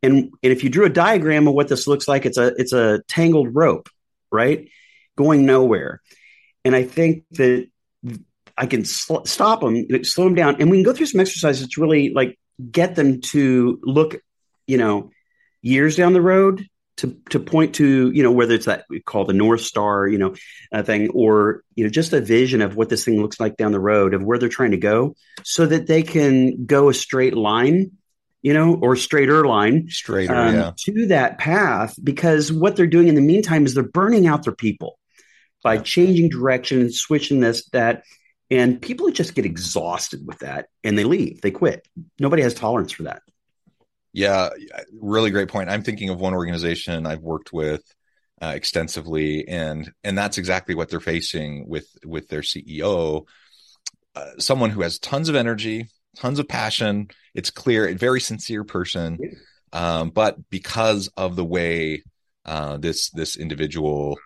And, 0.03 0.31
and 0.43 0.53
if 0.53 0.63
you 0.63 0.71
drew 0.71 0.85
a 0.85 0.91
diagram 0.91 1.49
of 1.49 1.55
what 1.55 1.69
this 1.69 1.89
looks 1.89 2.07
like, 2.07 2.25
it's 2.25 2.39
a 2.39 2.55
it's 2.57 2.73
a 2.73 3.03
tangled 3.09 3.55
rope, 3.55 3.89
right? 4.31 4.69
Going 5.17 5.45
nowhere. 5.45 6.03
And 6.65 6.77
I 6.77 6.85
think 6.85 7.25
that 7.33 7.69
I 8.57 8.67
can 8.67 8.85
sl- 8.85 9.25
stop 9.25 9.61
them, 9.61 9.87
slow 10.05 10.25
them 10.25 10.35
down, 10.35 10.57
and 10.61 10.71
we 10.71 10.77
can 10.77 10.85
go 10.85 10.93
through 10.93 11.07
some 11.07 11.21
exercises 11.21 11.69
to 11.69 11.81
really 11.81 12.11
like 12.11 12.39
get 12.71 12.95
them 12.95 13.21
to 13.23 13.81
look, 13.83 14.17
you 14.67 14.79
know, 14.79 15.11
years 15.63 15.97
down 15.97 16.13
the 16.13 16.23
road 16.23 16.67
to 16.97 17.17
to 17.31 17.39
point 17.39 17.75
to 17.75 18.11
you 18.11 18.23
know 18.23 18.33
whether 18.33 18.55
it's 18.55 18.67
that 18.67 18.85
we 18.89 19.01
call 19.01 19.25
the 19.25 19.33
north 19.33 19.61
star 19.61 20.09
you 20.09 20.19
know 20.19 20.35
uh, 20.73 20.83
thing 20.83 21.11
or 21.11 21.63
you 21.75 21.85
know 21.85 21.91
just 21.91 22.13
a 22.13 22.21
vision 22.21 22.63
of 22.63 22.77
what 22.77 22.89
this 22.89 23.05
thing 23.05 23.21
looks 23.21 23.39
like 23.39 23.57
down 23.57 23.73
the 23.73 23.81
road 23.81 24.15
of 24.15 24.23
where 24.23 24.39
they're 24.39 24.49
trying 24.49 24.71
to 24.71 24.77
go 24.77 25.15
so 25.45 25.67
that 25.67 25.87
they 25.87 26.03
can 26.03 26.65
go 26.65 26.89
a 26.89 26.95
straight 26.95 27.35
line 27.35 27.93
you 28.43 28.55
know 28.55 28.75
or 28.77 28.97
straighter 28.97 29.47
line 29.47 29.89
straighter 29.89 30.35
um, 30.35 30.55
yeah. 30.55 30.73
to 30.77 31.07
that 31.07 31.39
path 31.39 31.95
because 32.03 32.53
what 32.53 32.77
they're 32.77 32.87
doing 32.87 33.09
in 33.09 33.15
the 33.15 33.21
meantime 33.21 33.67
is 33.67 33.75
they're 33.75 33.83
burning 33.83 34.27
out 34.27 34.45
their 34.45 34.55
people 34.55 34.99
by 35.63 35.75
yeah. 35.75 35.83
changing 35.83 36.29
direction 36.29 36.81
and 36.81 36.95
switching 36.95 37.41
this 37.41 37.69
that 37.71 38.05
and 38.51 38.81
people 38.81 39.11
just 39.11 39.35
get 39.35 39.45
exhausted 39.45 40.27
with 40.27 40.39
that 40.39 40.69
and 40.83 40.97
they 40.97 41.05
leave 41.05 41.41
they 41.43 41.51
quit 41.51 41.87
nobody 42.19 42.43
has 42.43 42.55
tolerance 42.55 42.93
for 42.93 43.03
that 43.03 43.21
yeah, 44.17 44.49
really 44.99 45.31
great 45.31 45.49
point. 45.49 45.69
I'm 45.69 45.83
thinking 45.83 46.09
of 46.09 46.19
one 46.19 46.33
organization 46.33 47.05
I've 47.05 47.21
worked 47.21 47.53
with 47.53 47.83
uh, 48.41 48.53
extensively, 48.57 49.47
and 49.47 49.93
and 50.05 50.17
that's 50.17 50.39
exactly 50.39 50.75
what 50.75 50.89
they're 50.89 51.01
facing 51.01 51.69
with 51.69 51.87
with 52.03 52.27
their 52.29 52.41
CEO, 52.41 53.27
uh, 54.15 54.31
someone 54.39 54.71
who 54.71 54.81
has 54.81 54.99
tons 54.99 55.29
of 55.29 55.35
energy, 55.35 55.91
tons 56.17 56.39
of 56.39 56.49
passion. 56.49 57.09
It's 57.35 57.51
clear, 57.51 57.89
a 57.89 57.93
very 57.93 58.23
sincere 58.23 58.65
person, 58.65 59.19
um, 59.75 60.09
but 60.09 60.39
because 60.49 61.11
of 61.19 61.37
the 61.37 61.45
way 61.45 62.03
uh, 62.47 62.79
this 62.79 63.11
this 63.11 63.37
individual 63.37 64.19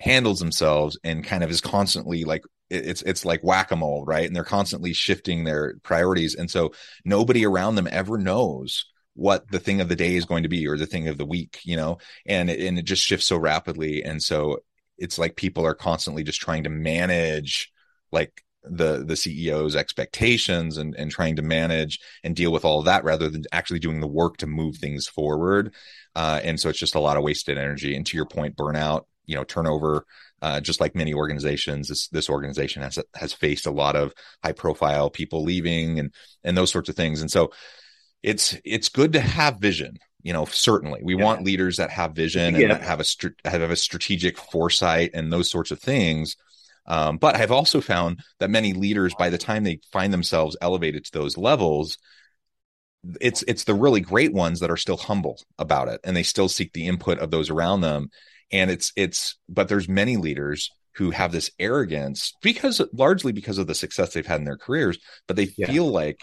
handles 0.00 0.40
themselves 0.40 0.98
and 1.04 1.24
kind 1.24 1.44
of 1.44 1.50
is 1.50 1.60
constantly 1.60 2.24
like 2.24 2.42
it's 2.70 3.02
it's 3.02 3.24
like 3.24 3.44
whack-a-mole 3.44 4.04
right? 4.04 4.26
And 4.26 4.34
they're 4.34 4.42
constantly 4.42 4.92
shifting 4.92 5.44
their 5.44 5.76
priorities. 5.84 6.34
And 6.34 6.50
so 6.50 6.72
nobody 7.04 7.46
around 7.46 7.76
them 7.76 7.86
ever 7.88 8.18
knows 8.18 8.86
what 9.14 9.50
the 9.50 9.58
thing 9.58 9.80
of 9.80 9.88
the 9.88 9.96
day 9.96 10.14
is 10.14 10.24
going 10.24 10.42
to 10.42 10.48
be 10.48 10.66
or 10.66 10.78
the 10.78 10.86
thing 10.86 11.08
of 11.08 11.18
the 11.18 11.26
week 11.26 11.60
you 11.64 11.76
know 11.76 11.98
and 12.26 12.48
it, 12.48 12.60
and 12.60 12.78
it 12.78 12.84
just 12.84 13.04
shifts 13.04 13.26
so 13.26 13.36
rapidly. 13.36 14.02
And 14.02 14.22
so 14.22 14.60
it's 14.98 15.18
like 15.18 15.36
people 15.36 15.66
are 15.66 15.74
constantly 15.74 16.22
just 16.22 16.40
trying 16.40 16.64
to 16.64 16.70
manage 16.70 17.70
like 18.10 18.42
the 18.64 19.04
the 19.04 19.14
CEO's 19.14 19.74
expectations 19.74 20.78
and 20.78 20.94
and 20.94 21.10
trying 21.10 21.36
to 21.36 21.42
manage 21.42 21.98
and 22.22 22.36
deal 22.36 22.52
with 22.52 22.64
all 22.64 22.78
of 22.78 22.84
that 22.84 23.04
rather 23.04 23.28
than 23.28 23.42
actually 23.50 23.80
doing 23.80 24.00
the 24.00 24.06
work 24.06 24.36
to 24.38 24.46
move 24.46 24.76
things 24.76 25.06
forward. 25.06 25.74
Uh, 26.14 26.40
and 26.44 26.60
so 26.60 26.68
it's 26.68 26.78
just 26.78 26.94
a 26.94 27.00
lot 27.00 27.16
of 27.16 27.24
wasted 27.24 27.58
energy. 27.58 27.96
And 27.96 28.06
to 28.06 28.16
your 28.16 28.26
point 28.26 28.56
burnout 28.56 29.04
you 29.26 29.36
know 29.36 29.44
turnover 29.44 30.04
uh, 30.42 30.60
just 30.60 30.80
like 30.80 30.96
many 30.96 31.14
organizations 31.14 31.88
this 31.88 32.08
this 32.08 32.28
organization 32.28 32.82
has 32.82 32.98
has 33.14 33.32
faced 33.32 33.66
a 33.66 33.70
lot 33.70 33.96
of 33.96 34.12
high 34.42 34.52
profile 34.52 35.10
people 35.10 35.42
leaving 35.44 35.98
and 35.98 36.12
and 36.44 36.56
those 36.56 36.70
sorts 36.70 36.88
of 36.88 36.96
things. 36.96 37.20
And 37.20 37.30
so 37.30 37.50
it's 38.22 38.56
it's 38.64 38.88
good 38.88 39.12
to 39.14 39.20
have 39.20 39.58
vision 39.58 39.98
you 40.22 40.32
know 40.32 40.44
certainly 40.44 41.00
we 41.02 41.16
yeah. 41.16 41.24
want 41.24 41.44
leaders 41.44 41.76
that 41.76 41.90
have 41.90 42.12
vision 42.12 42.54
yeah. 42.54 42.74
and 42.74 42.82
have 42.82 43.00
a 43.00 43.04
str- 43.04 43.28
have 43.44 43.62
a 43.62 43.76
strategic 43.76 44.38
foresight 44.38 45.10
and 45.14 45.32
those 45.32 45.50
sorts 45.50 45.70
of 45.70 45.80
things 45.80 46.36
um, 46.86 47.18
but 47.18 47.36
i've 47.36 47.52
also 47.52 47.80
found 47.80 48.22
that 48.38 48.50
many 48.50 48.72
leaders 48.72 49.14
by 49.18 49.30
the 49.30 49.38
time 49.38 49.64
they 49.64 49.80
find 49.92 50.12
themselves 50.12 50.56
elevated 50.60 51.04
to 51.04 51.12
those 51.12 51.36
levels 51.36 51.98
it's 53.20 53.42
it's 53.48 53.64
the 53.64 53.74
really 53.74 54.00
great 54.00 54.32
ones 54.32 54.60
that 54.60 54.70
are 54.70 54.76
still 54.76 54.96
humble 54.96 55.40
about 55.58 55.88
it 55.88 56.00
and 56.04 56.16
they 56.16 56.22
still 56.22 56.48
seek 56.48 56.72
the 56.72 56.86
input 56.86 57.18
of 57.18 57.30
those 57.30 57.50
around 57.50 57.80
them 57.80 58.08
and 58.52 58.70
it's 58.70 58.92
it's 58.96 59.36
but 59.48 59.68
there's 59.68 59.88
many 59.88 60.16
leaders 60.16 60.70
who 60.96 61.10
have 61.10 61.32
this 61.32 61.50
arrogance 61.58 62.34
because 62.42 62.80
largely 62.92 63.32
because 63.32 63.58
of 63.58 63.66
the 63.66 63.74
success 63.74 64.12
they've 64.12 64.26
had 64.26 64.38
in 64.38 64.44
their 64.44 64.58
careers 64.58 64.98
but 65.26 65.36
they 65.36 65.48
yeah. 65.56 65.66
feel 65.66 65.86
like 65.86 66.20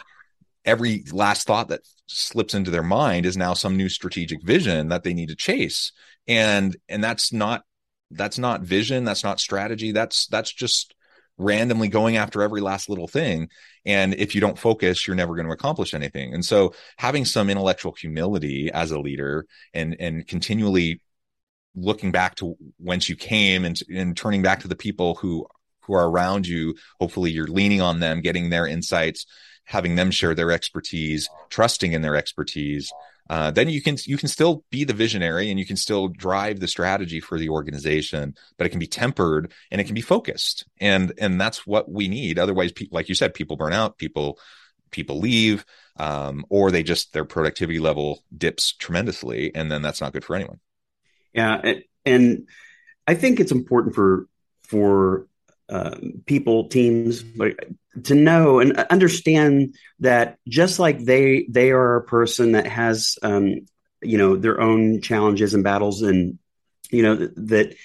every 0.66 1.04
last 1.12 1.48
thought 1.48 1.70
that 1.70 1.82
slips 2.08 2.54
into 2.54 2.72
their 2.72 2.84
mind 2.84 3.25
is 3.25 3.38
now 3.38 3.54
some 3.54 3.78
new 3.78 3.89
strategic 3.89 4.42
vision 4.44 4.89
that 4.89 5.04
they 5.04 5.13
need 5.13 5.30
to 5.30 5.36
chase. 5.36 5.92
And 6.28 6.75
and 6.88 7.04
that's 7.04 7.32
not 7.32 7.63
that's 8.12 8.38
not 8.38 8.62
vision 8.62 9.04
that's 9.04 9.24
not 9.24 9.39
strategy 9.39 9.92
that's 9.92 10.25
that's 10.28 10.51
just 10.51 10.96
randomly 11.38 11.88
going 11.88 12.18
after 12.18 12.42
every 12.42 12.60
last 12.60 12.89
little 12.89 13.08
thing. 13.08 13.50
And 13.86 14.13
if 14.16 14.36
you 14.36 14.42
don't 14.42 14.58
focus 14.58 15.08
you're 15.08 15.16
never 15.16 15.36
going 15.36 15.48
to 15.48 15.54
accomplish 15.54 15.94
anything. 15.94 16.34
And 16.34 16.44
so 16.44 16.74
having 16.98 17.25
some 17.25 17.50
intellectual 17.50 17.94
humility 17.94 18.72
as 18.72 18.92
a 18.92 19.00
leader 19.00 19.46
and 19.74 19.96
and 20.00 20.28
continually 20.28 21.01
looking 21.75 22.12
back 22.12 22.36
to 22.36 22.56
whence 22.78 23.08
you 23.08 23.16
came 23.16 23.66
and 23.66 23.80
and 23.94 24.18
turning 24.18 24.42
back 24.42 24.62
to 24.62 24.68
the 24.68 24.75
people 24.75 25.16
who 25.16 25.48
who 25.82 25.94
are 25.94 26.10
around 26.10 26.48
you 26.48 26.75
hopefully 27.00 27.32
you're 27.32 27.48
leaning 27.48 27.82
on 27.82 28.00
them 28.00 28.22
getting 28.22 28.50
their 28.50 28.68
insights 28.68 29.25
having 29.70 29.96
them 29.96 30.10
share 30.10 30.34
their 30.34 30.52
expertise, 30.52 31.30
trusting 31.50 31.94
in 31.94 32.02
their 32.02 32.16
expertise, 32.16 32.92
uh, 33.30 33.52
then 33.52 33.70
you 33.70 33.84
can 33.84 33.96
you 34.06 34.18
can 34.18 34.28
still 34.28 34.64
be 34.72 34.84
the 34.84 34.94
visionary 34.94 35.52
and 35.52 35.60
you 35.60 35.66
can 35.66 35.76
still 35.76 36.08
drive 36.08 36.60
the 36.60 36.68
strategy 36.68 37.20
for 37.20 37.38
the 37.38 37.50
organization, 37.50 38.34
but 38.58 38.66
it 38.66 38.72
can 38.72 38.80
be 38.80 38.88
tempered 38.88 39.52
and 39.70 39.80
it 39.80 39.84
can 39.84 39.94
be 39.94 40.02
focused, 40.02 40.66
and 40.80 41.14
and 41.20 41.40
that's 41.40 41.68
what 41.68 41.90
we 41.92 42.08
need. 42.08 42.40
Otherwise, 42.40 42.72
pe- 42.72 42.88
like 42.90 43.08
you 43.10 43.16
said, 43.16 43.36
people 43.36 43.58
burn 43.58 43.72
out, 43.72 44.00
people 44.00 44.40
people 44.90 45.20
leave, 45.20 45.64
um, 45.98 46.44
or 46.50 46.72
they 46.72 46.82
just 46.82 47.14
their 47.14 47.26
productivity 47.26 47.78
level 47.78 48.24
dips 48.36 48.74
tremendously, 48.74 49.54
and 49.54 49.72
then 49.72 49.84
that's 49.84 50.02
not 50.02 50.14
good 50.14 50.26
for 50.26 50.36
anyone. 50.36 50.60
Yeah, 51.32 51.76
and 52.08 52.48
I 53.06 53.14
think 53.14 53.40
it's 53.40 53.52
important 53.52 53.94
for 53.94 54.28
for 54.64 55.28
um, 55.70 56.24
people, 56.26 56.68
teams, 56.68 57.24
to 58.06 58.15
know 58.15 58.60
and 58.60 58.77
understand 58.77 59.75
that 60.00 60.38
just 60.48 60.79
like 60.79 61.00
they 61.00 61.46
they 61.50 61.72
are 61.72 61.98
a 61.98 62.03
person 62.03 62.53
that 62.53 62.68
has 62.68 63.18
um, 63.22 63.65
you 64.01 64.18
know 64.18 64.36
their 64.36 64.60
own 64.62 65.01
challenges 65.01 65.53
and 65.53 65.63
battles, 65.63 66.01
and 66.01 66.39
you 66.89 67.03
know 67.03 67.15
that 67.15 67.75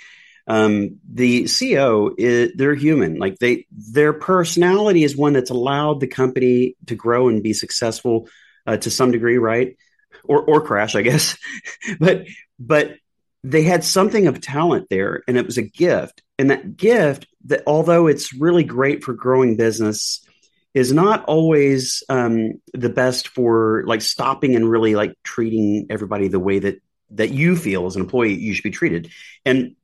um, 0.47 1.01
the 1.11 1.45
CEO 1.45 2.15
is 2.19 2.53
they're 2.55 2.75
human. 2.75 3.19
Like 3.19 3.39
they 3.39 3.67
their 3.71 4.13
personality 4.13 5.05
is 5.05 5.17
one 5.17 5.33
that's 5.33 5.51
allowed 5.51 6.01
the 6.01 6.07
company 6.07 6.77
to 6.87 6.95
grow 6.95 7.29
and 7.29 7.43
be 7.43 7.53
successful 7.53 8.29
uh, 8.67 8.77
to 8.79 8.91
some 8.91 9.11
degree, 9.11 9.39
right? 9.39 9.77
Or 10.25 10.43
or 10.43 10.61
crash, 10.61 10.95
I 10.95 11.03
guess. 11.03 11.37
but 11.99 12.27
but 12.59 12.97
they 13.45 13.63
had 13.63 13.85
something 13.85 14.27
of 14.27 14.41
talent 14.41 14.89
there 14.89 15.23
and 15.29 15.37
it 15.37 15.47
was 15.47 15.59
a 15.59 15.63
gift 15.63 16.23
and 16.39 16.51
that 16.51 16.77
gift 16.77 17.27
that 17.45 17.63
although 17.67 18.07
it's 18.07 18.33
really 18.35 18.65
great 18.65 19.05
for 19.05 19.13
growing 19.13 19.57
business 19.57 20.27
is 20.73 20.93
not 20.93 21.25
always 21.27 22.03
um, 22.09 22.55
the 22.73 22.89
best 22.89 23.29
for 23.29 23.85
like 23.87 24.03
stopping 24.03 24.57
and 24.57 24.69
really 24.69 24.97
like 24.97 25.15
treating 25.23 25.87
everybody 25.89 26.27
the 26.27 26.41
way 26.41 26.59
that 26.59 26.83
that 27.11 27.31
you 27.31 27.55
feel 27.55 27.87
as 27.87 27.95
an 27.95 28.03
employee 28.03 28.35
you 28.35 28.55
should 28.55 28.65
be 28.65 28.71
treated. 28.71 29.11
And 29.45 29.77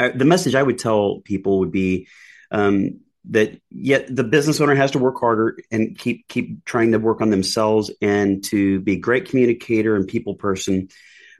I, 0.00 0.08
the 0.08 0.24
message 0.24 0.56
I 0.56 0.62
would 0.62 0.78
tell 0.78 1.20
people 1.20 1.60
would 1.60 1.70
be 1.70 2.08
um, 2.50 3.00
that 3.30 3.60
yet 3.70 4.14
the 4.14 4.24
business 4.24 4.60
owner 4.60 4.74
has 4.74 4.90
to 4.92 4.98
work 4.98 5.20
harder 5.20 5.56
and 5.70 5.96
keep 5.96 6.26
keep 6.26 6.64
trying 6.64 6.92
to 6.92 6.98
work 6.98 7.20
on 7.20 7.30
themselves 7.30 7.92
and 8.02 8.42
to 8.44 8.80
be 8.80 8.94
a 8.94 8.98
great 8.98 9.28
communicator 9.28 9.94
and 9.94 10.08
people 10.08 10.34
person. 10.34 10.88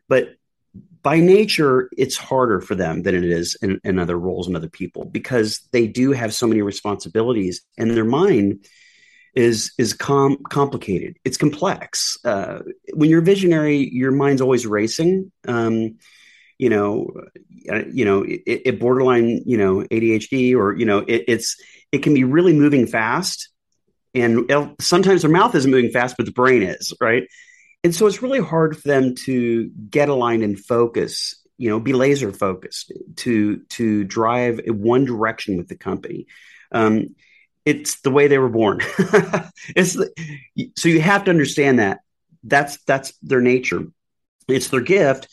But 0.08 0.36
by 1.04 1.20
nature, 1.20 1.90
it's 1.96 2.16
harder 2.16 2.62
for 2.62 2.74
them 2.74 3.02
than 3.02 3.14
it 3.14 3.24
is 3.24 3.56
in, 3.60 3.78
in 3.84 3.98
other 3.98 4.18
roles 4.18 4.48
and 4.48 4.56
other 4.56 4.70
people 4.70 5.04
because 5.04 5.60
they 5.70 5.86
do 5.86 6.12
have 6.12 6.34
so 6.34 6.46
many 6.46 6.62
responsibilities 6.62 7.60
and 7.76 7.90
their 7.90 8.06
mind 8.06 8.66
is 9.34 9.72
is 9.78 9.92
com- 9.92 10.42
complicated. 10.48 11.16
It's 11.24 11.36
complex. 11.36 12.16
Uh, 12.24 12.60
when 12.94 13.10
you're 13.10 13.20
visionary, 13.20 13.88
your 13.92 14.12
mind's 14.12 14.40
always 14.40 14.66
racing. 14.66 15.30
Um, 15.46 15.98
you 16.56 16.70
know, 16.70 17.10
uh, 17.70 17.82
you 17.92 18.04
know, 18.04 18.22
it, 18.22 18.62
it, 18.64 18.80
borderline, 18.80 19.42
you 19.44 19.58
know, 19.58 19.82
ADHD, 19.82 20.54
or 20.54 20.74
you 20.74 20.86
know, 20.86 20.98
it, 20.98 21.24
it's 21.28 21.60
it 21.92 21.98
can 21.98 22.14
be 22.14 22.24
really 22.24 22.52
moving 22.52 22.86
fast, 22.86 23.50
and 24.14 24.50
sometimes 24.80 25.22
their 25.22 25.30
mouth 25.30 25.54
isn't 25.54 25.70
moving 25.70 25.90
fast, 25.90 26.16
but 26.16 26.26
the 26.26 26.32
brain 26.32 26.62
is, 26.62 26.94
right? 27.00 27.24
And 27.84 27.94
so 27.94 28.06
it's 28.06 28.22
really 28.22 28.40
hard 28.40 28.76
for 28.76 28.88
them 28.88 29.14
to 29.26 29.68
get 29.90 30.08
aligned 30.08 30.42
and 30.42 30.58
focus. 30.58 31.40
You 31.58 31.68
know, 31.68 31.78
be 31.78 31.92
laser 31.92 32.32
focused 32.32 32.92
to 33.16 33.58
to 33.58 34.02
drive 34.04 34.60
one 34.66 35.04
direction 35.04 35.56
with 35.56 35.68
the 35.68 35.76
company. 35.76 36.26
Um, 36.72 37.14
it's 37.64 38.00
the 38.00 38.10
way 38.10 38.26
they 38.26 38.38
were 38.38 38.48
born. 38.48 38.80
it's 39.76 39.94
the, 39.94 40.10
so 40.76 40.88
you 40.88 41.00
have 41.00 41.24
to 41.24 41.30
understand 41.30 41.78
that 41.78 42.00
that's 42.42 42.78
that's 42.84 43.12
their 43.22 43.40
nature. 43.40 43.84
It's 44.48 44.68
their 44.68 44.80
gift, 44.80 45.28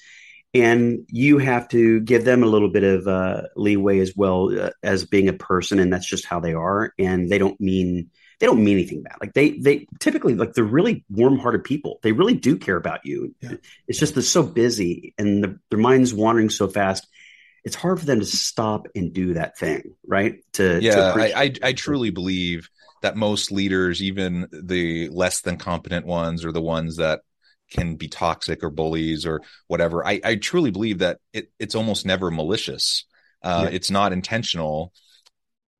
and 0.53 1.05
you 1.07 1.37
have 1.39 1.67
to 1.69 1.99
give 2.01 2.23
them 2.23 2.43
a 2.43 2.47
little 2.47 2.69
bit 2.69 2.83
of 2.83 3.07
uh, 3.07 3.43
leeway 3.55 3.99
as 3.99 4.13
well 4.15 4.57
uh, 4.57 4.71
as 4.83 5.05
being 5.05 5.27
a 5.27 5.33
person, 5.33 5.79
and 5.79 5.91
that's 5.91 6.07
just 6.07 6.25
how 6.25 6.39
they 6.39 6.53
are. 6.53 6.93
And 6.99 7.29
they 7.29 7.37
don't 7.37 7.59
mean 7.59 8.11
they 8.41 8.47
don't 8.47 8.63
mean 8.63 8.73
anything 8.73 9.03
bad. 9.03 9.17
Like 9.21 9.33
they 9.33 9.51
they 9.51 9.87
typically 9.99 10.33
like 10.35 10.53
they're 10.53 10.63
really 10.63 11.05
warm 11.09 11.37
hearted 11.37 11.63
people. 11.63 11.99
They 12.01 12.11
really 12.11 12.33
do 12.33 12.57
care 12.57 12.75
about 12.75 13.05
you. 13.05 13.35
Yeah. 13.39 13.51
It's 13.87 13.99
just 13.99 14.15
they're 14.15 14.23
so 14.23 14.41
busy 14.43 15.13
and 15.17 15.43
the, 15.43 15.59
their 15.69 15.79
minds 15.79 16.11
wandering 16.13 16.49
so 16.49 16.67
fast 16.67 17.07
it's 17.63 17.75
hard 17.75 17.99
for 17.99 18.05
them 18.05 18.19
to 18.19 18.25
stop 18.25 18.87
and 18.95 19.13
do 19.13 19.35
that 19.35 19.57
thing, 19.57 19.93
right? 20.07 20.43
To 20.53 20.79
yeah, 20.81 21.13
to 21.13 21.21
I, 21.21 21.43
I, 21.43 21.53
I 21.63 21.73
truly 21.73 22.09
believe 22.09 22.69
that 23.01 23.15
most 23.15 23.51
leaders, 23.51 24.01
even 24.01 24.47
the 24.51 25.09
less 25.09 25.41
than 25.41 25.57
competent 25.57 26.05
ones, 26.05 26.43
or 26.43 26.51
the 26.51 26.61
ones 26.61 26.97
that 26.97 27.21
can 27.69 27.95
be 27.95 28.07
toxic 28.07 28.63
or 28.63 28.69
bullies 28.69 29.25
or 29.25 29.41
whatever, 29.67 30.05
I, 30.05 30.19
I 30.23 30.35
truly 30.35 30.71
believe 30.71 30.99
that 30.99 31.19
it, 31.33 31.51
it's 31.59 31.75
almost 31.75 32.05
never 32.05 32.31
malicious. 32.31 33.05
Uh, 33.43 33.67
yeah. 33.69 33.75
It's 33.75 33.91
not 33.91 34.13
intentional. 34.13 34.91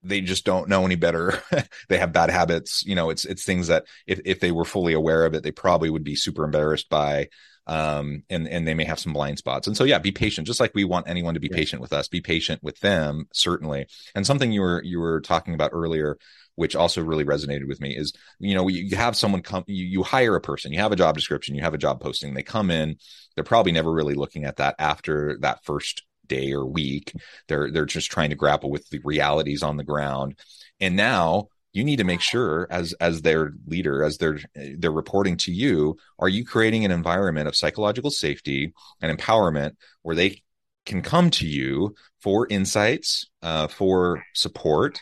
They 0.03 0.21
just 0.21 0.45
don't 0.45 0.69
know 0.69 0.85
any 0.85 0.95
better. 0.95 1.41
they 1.89 1.97
have 1.97 2.13
bad 2.13 2.29
habits. 2.29 2.83
You 2.85 2.95
know, 2.95 3.09
it's 3.09 3.25
it's 3.25 3.43
things 3.43 3.67
that 3.67 3.85
if 4.07 4.19
if 4.25 4.39
they 4.39 4.51
were 4.51 4.65
fully 4.65 4.93
aware 4.93 5.25
of 5.25 5.33
it, 5.33 5.43
they 5.43 5.51
probably 5.51 5.89
would 5.89 6.03
be 6.03 6.15
super 6.15 6.43
embarrassed 6.43 6.89
by 6.89 7.29
um, 7.67 8.23
and 8.29 8.47
and 8.47 8.67
they 8.67 8.73
may 8.73 8.85
have 8.85 8.99
some 8.99 9.13
blind 9.13 9.37
spots. 9.37 9.67
And 9.67 9.77
so, 9.77 9.83
yeah, 9.83 9.99
be 9.99 10.11
patient. 10.11 10.47
Just 10.47 10.59
like 10.59 10.71
we 10.73 10.83
want 10.83 11.07
anyone 11.07 11.35
to 11.35 11.39
be 11.39 11.49
yeah. 11.51 11.57
patient 11.57 11.81
with 11.81 11.93
us, 11.93 12.07
be 12.07 12.21
patient 12.21 12.61
with 12.63 12.79
them, 12.79 13.27
certainly. 13.33 13.87
And 14.15 14.25
something 14.25 14.51
you 14.51 14.61
were 14.61 14.83
you 14.83 14.99
were 14.99 15.21
talking 15.21 15.53
about 15.53 15.71
earlier, 15.73 16.17
which 16.55 16.75
also 16.75 17.01
really 17.01 17.23
resonated 17.23 17.67
with 17.67 17.79
me, 17.79 17.95
is 17.95 18.13
you 18.39 18.55
know 18.55 18.67
you, 18.67 18.83
you 18.83 18.97
have 18.97 19.15
someone 19.15 19.41
come, 19.41 19.63
you, 19.67 19.85
you 19.85 20.03
hire 20.03 20.35
a 20.35 20.41
person, 20.41 20.73
you 20.73 20.79
have 20.79 20.91
a 20.91 20.97
job 20.97 21.15
description, 21.15 21.55
you 21.55 21.61
have 21.61 21.73
a 21.73 21.79
job 21.79 22.01
posting, 22.01 22.33
they 22.33 22.43
come 22.43 22.71
in, 22.71 22.97
they're 23.35 23.43
probably 23.43 23.71
never 23.71 23.91
really 23.91 24.15
looking 24.15 24.45
at 24.45 24.57
that 24.57 24.75
after 24.79 25.37
that 25.41 25.63
first 25.63 26.03
day 26.37 26.51
or 26.53 26.65
week. 26.65 27.13
They're 27.47 27.71
they're 27.71 27.85
just 27.97 28.11
trying 28.11 28.31
to 28.31 28.41
grapple 28.43 28.71
with 28.71 28.89
the 28.89 29.01
realities 29.03 29.63
on 29.63 29.77
the 29.77 29.89
ground, 29.91 30.39
and 30.79 30.95
now 30.95 31.49
you 31.73 31.83
need 31.83 31.97
to 31.97 32.11
make 32.11 32.21
sure 32.21 32.67
as 32.69 32.93
as 32.99 33.21
their 33.21 33.53
leader 33.65 34.03
as 34.03 34.17
they're 34.17 34.39
they're 34.77 34.91
reporting 34.91 35.37
to 35.37 35.51
you 35.51 35.95
are 36.19 36.29
you 36.29 36.43
creating 36.45 36.83
an 36.85 36.91
environment 36.91 37.47
of 37.47 37.55
psychological 37.55 38.11
safety 38.11 38.73
and 39.01 39.17
empowerment 39.17 39.71
where 40.01 40.15
they 40.15 40.41
can 40.85 41.01
come 41.01 41.29
to 41.29 41.47
you 41.47 41.95
for 42.19 42.47
insights 42.49 43.29
uh, 43.41 43.67
for 43.67 44.23
support? 44.33 44.99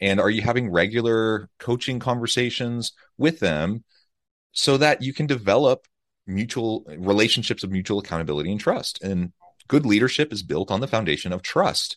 And 0.00 0.20
are 0.20 0.30
you 0.30 0.42
having 0.42 0.70
regular 0.70 1.48
coaching 1.58 1.98
conversations 1.98 2.92
with 3.16 3.40
them 3.40 3.84
so 4.52 4.76
that 4.76 5.02
you 5.02 5.12
can 5.12 5.26
develop 5.26 5.86
mutual 6.26 6.84
relationships 6.98 7.64
of 7.64 7.70
mutual 7.70 7.98
accountability 7.98 8.50
and 8.50 8.60
trust? 8.60 9.02
And 9.02 9.32
good 9.68 9.86
leadership 9.86 10.32
is 10.32 10.42
built 10.42 10.70
on 10.70 10.80
the 10.80 10.88
foundation 10.88 11.32
of 11.32 11.42
trust 11.42 11.96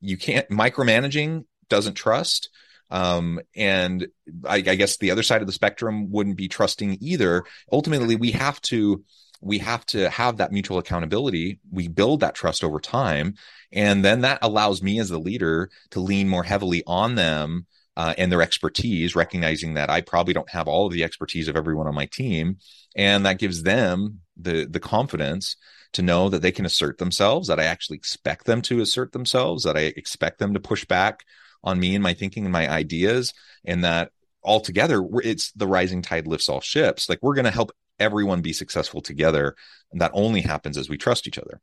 you 0.00 0.16
can't 0.16 0.48
micromanaging 0.48 1.44
doesn't 1.68 1.94
trust 1.94 2.50
um, 2.90 3.40
and 3.54 4.08
I, 4.44 4.56
I 4.56 4.74
guess 4.74 4.96
the 4.96 5.10
other 5.10 5.22
side 5.22 5.40
of 5.40 5.46
the 5.46 5.52
spectrum 5.52 6.10
wouldn't 6.10 6.36
be 6.36 6.48
trusting 6.48 6.98
either. 7.00 7.44
Ultimately, 7.70 8.16
we 8.16 8.32
have 8.32 8.60
to 8.62 9.04
we 9.40 9.58
have 9.58 9.86
to 9.86 10.10
have 10.10 10.36
that 10.36 10.52
mutual 10.52 10.78
accountability. 10.78 11.60
We 11.70 11.88
build 11.88 12.20
that 12.20 12.34
trust 12.34 12.62
over 12.62 12.78
time. 12.78 13.34
And 13.72 14.04
then 14.04 14.20
that 14.20 14.40
allows 14.42 14.82
me 14.82 15.00
as 15.00 15.08
the 15.08 15.18
leader 15.18 15.70
to 15.90 16.00
lean 16.00 16.28
more 16.28 16.42
heavily 16.42 16.82
on 16.86 17.14
them 17.14 17.66
uh, 17.96 18.14
and 18.18 18.30
their 18.30 18.42
expertise, 18.42 19.16
recognizing 19.16 19.74
that 19.74 19.88
I 19.88 20.02
probably 20.02 20.34
don't 20.34 20.50
have 20.50 20.68
all 20.68 20.86
of 20.86 20.92
the 20.92 21.04
expertise 21.04 21.48
of 21.48 21.56
everyone 21.56 21.86
on 21.86 21.94
my 21.94 22.06
team. 22.06 22.58
And 22.94 23.24
that 23.24 23.38
gives 23.38 23.62
them 23.62 24.20
the, 24.36 24.66
the 24.66 24.80
confidence 24.80 25.56
to 25.92 26.02
know 26.02 26.28
that 26.28 26.42
they 26.42 26.52
can 26.52 26.64
assert 26.64 26.98
themselves, 26.98 27.48
that 27.48 27.58
I 27.58 27.64
actually 27.64 27.96
expect 27.96 28.46
them 28.46 28.62
to 28.62 28.80
assert 28.80 29.12
themselves, 29.12 29.64
that 29.64 29.76
I 29.76 29.92
expect 29.96 30.38
them 30.38 30.54
to 30.54 30.60
push 30.60 30.84
back 30.84 31.24
on 31.62 31.80
me 31.80 31.94
and 31.94 32.02
my 32.02 32.14
thinking 32.14 32.44
and 32.44 32.52
my 32.52 32.68
ideas 32.70 33.34
and 33.64 33.84
that 33.84 34.12
altogether 34.42 35.04
it's 35.22 35.52
the 35.52 35.66
rising 35.66 36.02
tide 36.02 36.26
lifts 36.26 36.48
all 36.48 36.60
ships. 36.60 37.08
Like 37.08 37.18
we're 37.22 37.34
going 37.34 37.44
to 37.44 37.50
help 37.50 37.72
everyone 37.98 38.40
be 38.40 38.52
successful 38.52 39.02
together 39.02 39.54
and 39.92 40.00
that 40.00 40.12
only 40.14 40.40
happens 40.40 40.78
as 40.78 40.88
we 40.88 40.96
trust 40.96 41.26
each 41.26 41.38
other. 41.38 41.60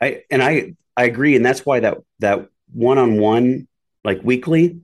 I 0.00 0.24
and 0.30 0.42
I 0.42 0.74
I 0.96 1.04
agree, 1.04 1.34
and 1.34 1.44
that's 1.44 1.64
why 1.64 1.80
that 1.80 1.98
that 2.18 2.48
one 2.74 2.98
on 2.98 3.18
one 3.18 3.68
like 4.04 4.22
weekly, 4.22 4.80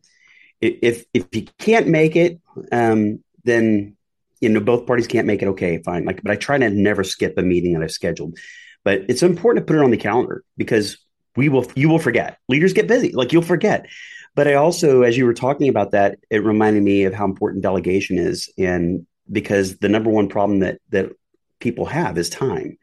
if 0.61 1.05
if 1.12 1.26
you 1.33 1.46
can't 1.59 1.88
make 1.88 2.16
it, 2.16 2.40
um, 2.72 3.22
then 3.44 3.96
you 4.40 4.48
know 4.48 4.61
both 4.61 4.87
parties 4.87 5.07
can't 5.07 5.26
make 5.26 5.42
it. 5.42 5.48
Okay 5.48 5.83
fine. 5.83 6.05
Like 6.05 6.22
but 6.22 6.33
i 6.33 6.37
try 6.37 6.59
to 6.59 6.70
never 6.70 7.05
skip 7.05 7.37
a 7.37 7.42
meeting 7.42 7.74
that 7.74 7.83
i've 7.83 7.90
scheduled. 7.90 8.38
But 8.85 9.03
it's 9.09 9.22
important 9.22 9.66
to 9.66 9.70
put 9.70 9.79
it 9.79 9.85
on 9.85 9.90
the 9.90 9.96
calendar 9.96 10.44
because 10.57 10.98
we 11.37 11.48
will 11.48 11.66
you 11.74 11.88
will 11.88 11.98
forget. 11.98 12.38
Leaders 12.48 12.72
get 12.72 12.88
busy. 12.88 13.12
Like 13.12 13.33
you'll 13.33 13.42
forget. 13.42 13.87
But 14.35 14.48
i 14.48 14.55
also 14.55 15.03
as 15.03 15.16
you 15.16 15.26
were 15.26 15.35
talking 15.35 15.68
about 15.68 15.90
that 15.90 16.18
it 16.31 16.44
reminded 16.44 16.83
me 16.83 17.05
of 17.05 17.14
how 17.14 17.24
important 17.24 17.62
delegation 17.62 18.18
is 18.18 18.50
and 18.57 19.07
because 19.31 19.79
the 19.79 19.88
number 19.88 20.11
one 20.11 20.29
problem 20.29 20.61
that 20.61 20.81
that 20.90 21.12
people 21.59 21.87
have 21.87 22.16
is 22.16 22.31
time. 22.31 22.79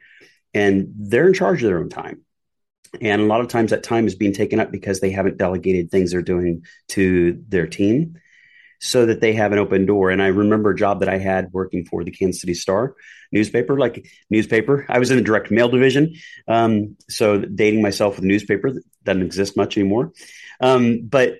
And 0.53 0.93
they're 0.97 1.27
in 1.27 1.33
charge 1.33 1.61
of 1.61 1.67
their 1.67 1.79
own 1.79 1.89
time 1.89 2.21
and 3.01 3.21
a 3.21 3.25
lot 3.25 3.41
of 3.41 3.47
times 3.47 3.71
that 3.71 3.83
time 3.83 4.07
is 4.07 4.15
being 4.15 4.33
taken 4.33 4.59
up 4.59 4.71
because 4.71 4.99
they 4.99 5.11
haven't 5.11 5.37
delegated 5.37 5.89
things 5.89 6.11
they're 6.11 6.21
doing 6.21 6.65
to 6.89 7.43
their 7.47 7.67
team 7.67 8.19
so 8.79 9.05
that 9.05 9.21
they 9.21 9.33
have 9.33 9.51
an 9.51 9.59
open 9.59 9.85
door. 9.85 10.11
And 10.11 10.21
I 10.21 10.27
remember 10.27 10.71
a 10.71 10.75
job 10.75 10.99
that 10.99 11.09
I 11.09 11.17
had 11.17 11.51
working 11.51 11.85
for 11.85 12.03
the 12.03 12.11
Kansas 12.11 12.41
City 12.41 12.53
Star 12.53 12.95
newspaper, 13.31 13.77
like 13.77 14.07
newspaper. 14.29 14.85
I 14.89 14.99
was 14.99 15.11
in 15.11 15.17
the 15.17 15.23
direct 15.23 15.51
mail 15.51 15.69
division. 15.69 16.15
Um, 16.47 16.95
so 17.09 17.39
dating 17.39 17.81
myself 17.81 18.15
with 18.15 18.25
a 18.25 18.27
newspaper 18.27 18.71
that 18.71 18.83
doesn't 19.03 19.23
exist 19.23 19.57
much 19.57 19.77
anymore. 19.77 20.13
Um, 20.61 21.01
but, 21.03 21.39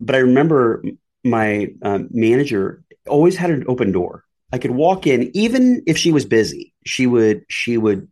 but 0.00 0.14
I 0.14 0.20
remember 0.20 0.82
my 1.24 1.68
uh, 1.82 2.00
manager 2.10 2.82
always 3.06 3.36
had 3.36 3.50
an 3.50 3.64
open 3.68 3.92
door. 3.92 4.24
I 4.52 4.58
could 4.58 4.70
walk 4.70 5.06
in, 5.06 5.30
even 5.36 5.82
if 5.86 5.98
she 5.98 6.10
was 6.10 6.24
busy, 6.24 6.72
she 6.86 7.06
would, 7.06 7.44
she 7.48 7.76
would, 7.76 8.08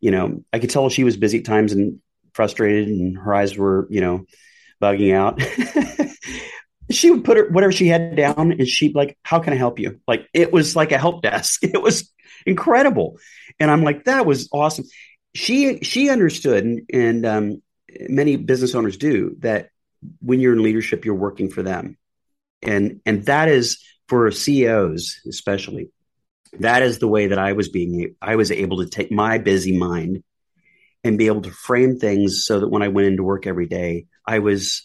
you 0.00 0.10
know, 0.10 0.44
I 0.52 0.60
could 0.60 0.70
tell 0.70 0.88
she 0.88 1.04
was 1.04 1.18
busy 1.18 1.38
at 1.38 1.44
times 1.44 1.72
and 1.72 2.00
frustrated 2.38 2.86
and 2.86 3.18
her 3.18 3.34
eyes 3.34 3.58
were, 3.58 3.88
you 3.90 4.00
know, 4.00 4.24
bugging 4.80 5.12
out. 5.12 5.42
she 6.90 7.10
would 7.10 7.24
put 7.24 7.36
her 7.36 7.48
whatever 7.50 7.72
she 7.72 7.88
had 7.88 8.14
down 8.14 8.52
and 8.52 8.68
she'd 8.68 8.94
like 8.94 9.18
how 9.24 9.40
can 9.40 9.52
i 9.52 9.56
help 9.56 9.80
you? 9.80 10.00
Like 10.06 10.28
it 10.32 10.52
was 10.52 10.76
like 10.76 10.92
a 10.92 10.98
help 10.98 11.22
desk. 11.30 11.64
It 11.64 11.82
was 11.82 12.12
incredible. 12.46 13.18
And 13.58 13.72
i'm 13.72 13.82
like 13.82 14.04
that 14.04 14.24
was 14.24 14.48
awesome. 14.52 14.84
She 15.34 15.80
she 15.80 16.10
understood 16.10 16.64
and, 16.64 16.82
and 16.92 17.26
um, 17.26 17.62
many 18.08 18.36
business 18.36 18.76
owners 18.76 18.96
do 18.96 19.34
that 19.40 19.70
when 20.20 20.38
you're 20.38 20.52
in 20.52 20.62
leadership 20.62 21.04
you're 21.04 21.16
working 21.16 21.50
for 21.50 21.64
them. 21.64 21.98
And 22.62 23.00
and 23.04 23.26
that 23.26 23.48
is 23.48 23.82
for 24.06 24.30
ceos 24.30 25.20
especially 25.28 25.90
that 26.60 26.82
is 26.82 26.98
the 26.98 27.08
way 27.08 27.26
that 27.26 27.38
i 27.38 27.52
was 27.52 27.68
being 27.68 28.14
i 28.22 28.36
was 28.36 28.50
able 28.50 28.78
to 28.78 28.88
take 28.88 29.12
my 29.12 29.36
busy 29.36 29.76
mind 29.76 30.22
and 31.04 31.18
be 31.18 31.26
able 31.26 31.42
to 31.42 31.50
frame 31.50 31.98
things 31.98 32.44
so 32.44 32.60
that 32.60 32.68
when 32.68 32.82
i 32.82 32.88
went 32.88 33.06
into 33.08 33.22
work 33.22 33.46
every 33.46 33.66
day 33.66 34.06
i 34.26 34.38
was 34.38 34.82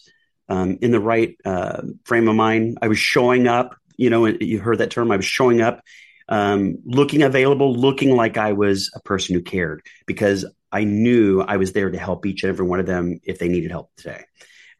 um, 0.48 0.78
in 0.80 0.90
the 0.90 1.00
right 1.00 1.36
uh, 1.44 1.82
frame 2.04 2.28
of 2.28 2.36
mind. 2.36 2.78
I 2.82 2.88
was 2.88 2.98
showing 2.98 3.46
up. 3.46 3.76
You 3.96 4.10
know, 4.10 4.26
you 4.26 4.58
heard 4.58 4.78
that 4.78 4.90
term. 4.90 5.12
I 5.12 5.16
was 5.16 5.24
showing 5.24 5.60
up, 5.60 5.80
um, 6.28 6.78
looking 6.84 7.22
available, 7.22 7.74
looking 7.74 8.16
like 8.16 8.36
I 8.36 8.52
was 8.52 8.90
a 8.94 9.00
person 9.00 9.34
who 9.34 9.42
cared 9.42 9.82
because 10.04 10.44
I 10.72 10.82
knew 10.82 11.40
I 11.40 11.58
was 11.58 11.72
there 11.72 11.90
to 11.90 11.98
help 11.98 12.26
each 12.26 12.42
and 12.42 12.50
every 12.50 12.66
one 12.66 12.80
of 12.80 12.86
them 12.86 13.20
if 13.22 13.38
they 13.38 13.48
needed 13.48 13.70
help 13.70 13.90
today. 13.96 14.24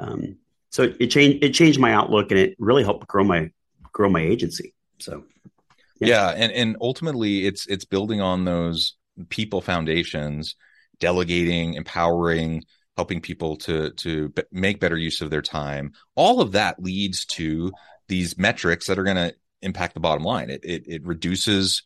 Um, 0.01 0.39
so 0.71 0.93
it 0.99 1.07
changed. 1.09 1.45
It 1.45 1.55
changed 1.55 1.79
my 1.79 1.93
outlook, 1.93 2.33
and 2.33 2.41
it 2.41 2.57
really 2.59 2.83
helped 2.83 3.07
grow 3.07 3.23
my 3.23 3.51
grow 3.93 4.11
my 4.11 4.21
agency. 4.21 4.75
So 4.99 5.25
yeah. 6.01 6.09
yeah, 6.09 6.29
and 6.31 6.53
and 6.53 6.77
ultimately, 6.81 7.47
it's 7.47 7.67
it's 7.69 7.85
building 7.85 8.21
on 8.21 8.45
those 8.45 8.97
people 9.29 9.61
foundations, 9.61 10.57
delegating, 11.01 11.75
empowering, 11.75 12.63
helping 12.97 13.21
people 13.21 13.57
to 13.57 13.91
to 13.91 14.29
b- 14.31 14.43
make 14.53 14.81
better 14.81 14.97
use 14.97 15.21
of 15.21 15.31
their 15.31 15.43
time. 15.43 15.93
All 16.15 16.41
of 16.41 16.53
that 16.53 16.83
leads 16.83 17.25
to 17.27 17.73
these 18.09 18.39
metrics 18.39 18.87
that 18.87 18.99
are 18.99 19.05
going 19.05 19.17
to 19.17 19.35
impact 19.63 19.95
the 19.95 20.01
bottom 20.01 20.25
line. 20.25 20.51
It 20.51 20.65
it, 20.65 20.83
it 20.87 21.05
reduces 21.05 21.83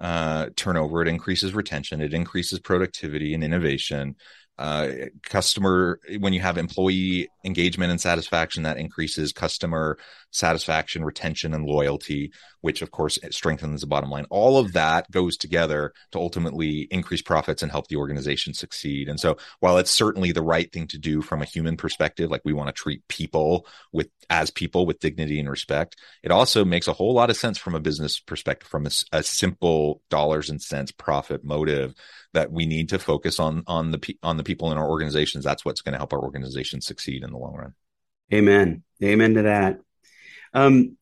uh, 0.00 0.48
turnover, 0.56 1.02
it 1.02 1.08
increases 1.08 1.54
retention, 1.54 2.00
it 2.00 2.14
increases 2.14 2.58
productivity 2.58 3.34
and 3.34 3.44
innovation 3.44 4.16
uh, 4.60 4.88
customer 5.22 6.00
when 6.18 6.34
you 6.34 6.40
have 6.40 6.58
employee 6.58 7.28
engagement 7.44 7.90
and 7.90 8.00
satisfaction 8.00 8.62
that 8.62 8.76
increases 8.76 9.32
customer 9.32 9.98
satisfaction 10.30 11.04
retention 11.04 11.54
and 11.54 11.64
loyalty 11.64 12.32
which 12.60 12.82
of 12.82 12.90
course 12.90 13.18
strengthens 13.30 13.80
the 13.80 13.86
bottom 13.86 14.10
line. 14.10 14.26
All 14.30 14.58
of 14.58 14.72
that 14.74 15.10
goes 15.10 15.36
together 15.36 15.92
to 16.12 16.18
ultimately 16.18 16.88
increase 16.90 17.22
profits 17.22 17.62
and 17.62 17.70
help 17.70 17.88
the 17.88 17.96
organization 17.96 18.54
succeed. 18.54 19.08
And 19.08 19.18
so 19.18 19.36
while 19.60 19.78
it's 19.78 19.90
certainly 19.90 20.32
the 20.32 20.42
right 20.42 20.70
thing 20.70 20.86
to 20.88 20.98
do 20.98 21.22
from 21.22 21.42
a 21.42 21.46
human 21.46 21.76
perspective 21.76 22.30
like 22.30 22.42
we 22.44 22.52
want 22.52 22.68
to 22.68 22.72
treat 22.72 23.06
people 23.08 23.66
with 23.92 24.08
as 24.28 24.50
people 24.50 24.86
with 24.86 25.00
dignity 25.00 25.40
and 25.40 25.50
respect 25.50 25.96
it 26.22 26.30
also 26.30 26.64
makes 26.64 26.86
a 26.86 26.92
whole 26.92 27.14
lot 27.14 27.30
of 27.30 27.36
sense 27.36 27.58
from 27.58 27.74
a 27.74 27.80
business 27.80 28.20
perspective 28.20 28.68
from 28.68 28.86
a, 28.86 28.90
a 29.12 29.22
simple 29.22 30.02
dollars 30.08 30.50
and 30.50 30.62
cents 30.62 30.92
profit 30.92 31.44
motive 31.44 31.94
that 32.32 32.52
we 32.52 32.66
need 32.66 32.88
to 32.90 32.98
focus 32.98 33.40
on 33.40 33.62
on 33.66 33.90
the 33.90 34.16
on 34.22 34.36
the 34.36 34.44
people 34.44 34.70
in 34.70 34.78
our 34.78 34.88
organizations. 34.88 35.44
That's 35.44 35.64
what's 35.64 35.80
going 35.80 35.92
to 35.92 35.98
help 35.98 36.12
our 36.12 36.20
organization 36.20 36.80
succeed 36.80 37.24
in 37.30 37.38
the 37.38 37.38
long 37.38 37.54
run. 37.54 37.74
Amen. 38.32 38.82
Amen 39.02 39.34
to 39.34 39.42
that. 39.42 39.78
Um, 40.52 40.96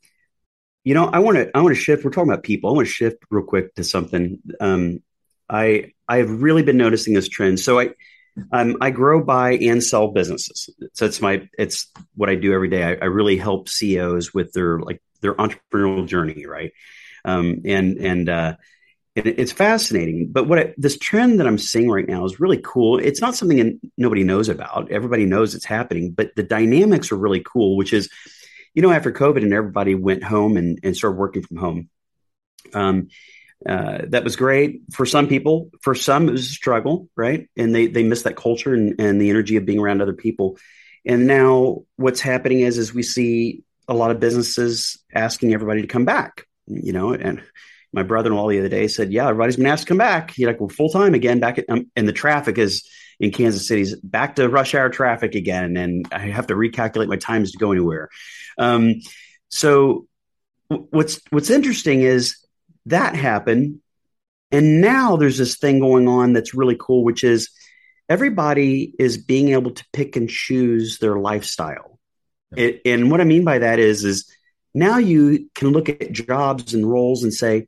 you 0.85 0.95
know, 0.95 1.07
I 1.07 1.19
want 1.19 1.37
to 1.37 1.51
I 1.55 1.61
want 1.61 1.75
to 1.75 1.81
shift. 1.81 2.05
We're 2.05 2.11
talking 2.11 2.31
about 2.31 2.45
people. 2.45 2.71
I 2.71 2.75
want 2.75 2.87
to 2.87 2.93
shift 2.93 3.19
real 3.31 3.45
quick 3.45 3.75
to 3.75 3.85
something. 3.85 4.38
Um, 4.61 5.03
I 5.49 5.93
I 6.07 6.19
have 6.19 6.31
really 6.43 6.62
been 6.62 6.77
noticing 6.77 7.14
this 7.14 7.29
trend. 7.29 7.61
So 7.61 7.79
I 7.79 7.91
um, 8.53 8.77
I 8.81 8.91
grow, 8.91 9.23
buy, 9.23 9.55
and 9.55 9.83
sell 9.83 10.09
businesses. 10.09 10.71
So 10.95 11.07
it's 11.07 11.21
my 11.21 11.49
it's 11.59 11.91
what 12.14 12.31
I 12.31 12.37
do 12.37 12.53
every 12.53 12.69
day. 12.69 12.85
I, 12.85 12.93
I 12.93 13.07
really 13.07 13.37
help 13.37 13.69
CEOs 13.69 14.33
with 14.33 14.53
their 14.53 14.79
like 14.79 15.03
their 15.21 15.35
entrepreneurial 15.35 16.07
journey, 16.07 16.47
right? 16.47 16.73
Um, 17.25 17.62
and 17.64 17.99
and 17.99 18.29
uh, 18.29 18.57
it's 19.26 19.52
fascinating. 19.52 20.31
But 20.31 20.48
what 20.48 20.59
I, 20.59 20.74
this 20.76 20.98
trend 20.98 21.40
that 21.40 21.46
I'm 21.46 21.59
seeing 21.59 21.90
right 21.90 22.07
now 22.07 22.24
is 22.24 22.40
really 22.40 22.61
cool. 22.62 22.98
It's 22.98 23.20
not 23.20 23.35
something 23.35 23.81
nobody 23.96 24.24
knows 24.24 24.48
about. 24.48 24.90
Everybody 24.90 25.26
knows 25.26 25.54
it's 25.54 25.64
happening, 25.64 26.12
but 26.12 26.35
the 26.37 26.42
dynamics 26.42 27.11
are 27.12 27.16
really 27.16 27.42
cool. 27.44 27.76
Which 27.76 27.92
is, 27.92 28.11
you 28.74 28.83
know, 28.83 28.90
after 28.90 29.12
COVID 29.12 29.42
and 29.42 29.52
everybody 29.52 29.94
went 29.94 30.24
home 30.24 30.57
and, 30.57 30.78
and 30.83 30.96
started 30.96 31.18
working 31.18 31.42
from 31.42 31.57
home. 31.57 31.88
Um, 32.74 33.09
uh, 33.66 34.02
that 34.09 34.24
was 34.24 34.37
great 34.37 34.83
for 34.92 35.04
some 35.04 35.26
people. 35.26 35.70
For 35.81 35.94
some, 35.94 36.28
it 36.28 36.33
was 36.33 36.46
a 36.46 36.54
struggle, 36.54 37.09
right? 37.16 37.48
And 37.57 37.74
they 37.74 37.88
they 37.88 38.04
miss 38.04 38.22
that 38.22 38.37
culture 38.37 38.72
and, 38.74 39.00
and 39.00 39.20
the 39.20 39.31
energy 39.31 39.57
of 39.57 39.66
being 39.66 39.81
around 39.81 40.00
other 40.00 40.12
people. 40.12 40.59
And 41.04 41.26
now, 41.26 41.83
what's 41.96 42.20
happening 42.20 42.61
is, 42.61 42.78
is 42.78 42.94
we 42.94 43.02
see 43.02 43.64
a 43.88 43.94
lot 43.94 44.11
of 44.11 44.20
businesses 44.20 44.98
asking 45.12 45.54
everybody 45.54 45.81
to 45.81 45.88
come 45.88 46.04
back. 46.04 46.46
You 46.66 46.92
know, 46.92 47.14
and 47.14 47.42
my 47.92 48.03
brother-in-law 48.03 48.48
the 48.51 48.59
other 48.59 48.68
day 48.68 48.88
said, 48.88 49.12
"Yeah, 49.12 49.29
everybody's 49.29 49.57
been 49.57 49.66
asked 49.66 49.85
to 49.85 49.88
come 49.88 49.98
back. 49.98 50.33
He's 50.33 50.46
like, 50.46 50.61
we're 50.61 50.68
full 50.68 50.90
time 50.90 51.14
again 51.14 51.40
back 51.40 51.59
at, 51.59 51.64
um, 51.68 51.90
and 51.96 52.07
the 52.07 52.12
traffic 52.12 52.59
is 52.59 52.87
in 53.20 53.31
Kansas 53.31 53.66
City's 53.66 53.96
back 54.01 54.37
to 54.37 54.48
rush 54.48 54.74
hour 54.74 54.90
traffic 54.90 55.35
again, 55.35 55.77
and 55.77 56.07
I 56.12 56.18
have 56.29 56.46
to 56.48 56.55
recalculate 56.55 57.09
my 57.09 57.16
times 57.16 57.53
to 57.53 57.59
go 57.59 57.72
anywhere." 57.72 58.09
Um, 58.59 58.96
so, 59.48 60.07
what's 60.68 61.20
what's 61.31 61.51
interesting 61.51 62.03
is 62.03 62.37
that 62.87 63.14
happened, 63.14 63.81
and 64.51 64.81
now 64.81 65.16
there's 65.16 65.38
this 65.38 65.57
thing 65.57 65.81
going 65.81 66.09
on 66.09 66.33
that's 66.33 66.55
really 66.55 66.77
cool, 66.79 67.05
which 67.05 67.24
is 67.24 67.51
everybody 68.09 68.94
is 68.98 69.18
being 69.18 69.51
able 69.51 69.70
to 69.70 69.85
pick 69.92 70.16
and 70.16 70.29
choose 70.29 70.98
their 70.98 71.18
lifestyle. 71.18 71.98
Yeah. 72.57 72.64
It, 72.64 72.83
and 72.87 73.11
what 73.11 73.20
I 73.20 73.24
mean 73.24 73.44
by 73.44 73.59
that 73.59 73.79
is, 73.79 74.05
is 74.05 74.31
now 74.74 74.98
you 74.98 75.51
can 75.55 75.68
look 75.68 75.88
at 75.88 76.12
jobs 76.12 76.74
and 76.74 76.90
roles 76.90 77.22
and 77.22 77.33
say, 77.33 77.66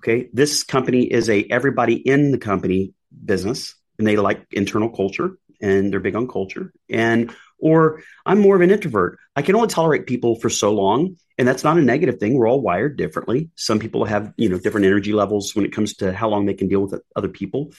okay, 0.00 0.28
this 0.32 0.62
company 0.62 1.02
is 1.02 1.28
a 1.28 1.44
everybody 1.50 1.94
in 1.94 2.32
the 2.32 2.38
company 2.38 2.94
business 3.24 3.74
and 3.98 4.06
they 4.06 4.16
like 4.16 4.46
internal 4.50 4.88
culture 4.88 5.36
and 5.60 5.92
they're 5.92 6.00
big 6.00 6.16
on 6.16 6.26
culture. 6.26 6.72
And 6.88 7.34
or 7.58 8.02
I'm 8.24 8.40
more 8.40 8.56
of 8.56 8.62
an 8.62 8.70
introvert. 8.70 9.18
I 9.36 9.42
can 9.42 9.54
only 9.54 9.68
tolerate 9.68 10.06
people 10.06 10.36
for 10.36 10.48
so 10.48 10.72
long. 10.72 11.16
And 11.36 11.46
that's 11.46 11.64
not 11.64 11.76
a 11.76 11.82
negative 11.82 12.18
thing. 12.18 12.34
We're 12.34 12.48
all 12.48 12.62
wired 12.62 12.96
differently. 12.96 13.50
Some 13.56 13.78
people 13.78 14.06
have, 14.06 14.32
you 14.38 14.48
know, 14.48 14.58
different 14.58 14.86
energy 14.86 15.12
levels 15.12 15.54
when 15.54 15.66
it 15.66 15.72
comes 15.72 15.94
to 15.96 16.12
how 16.12 16.30
long 16.30 16.46
they 16.46 16.54
can 16.54 16.68
deal 16.68 16.80
with 16.80 17.02
other 17.14 17.28
people. 17.28 17.72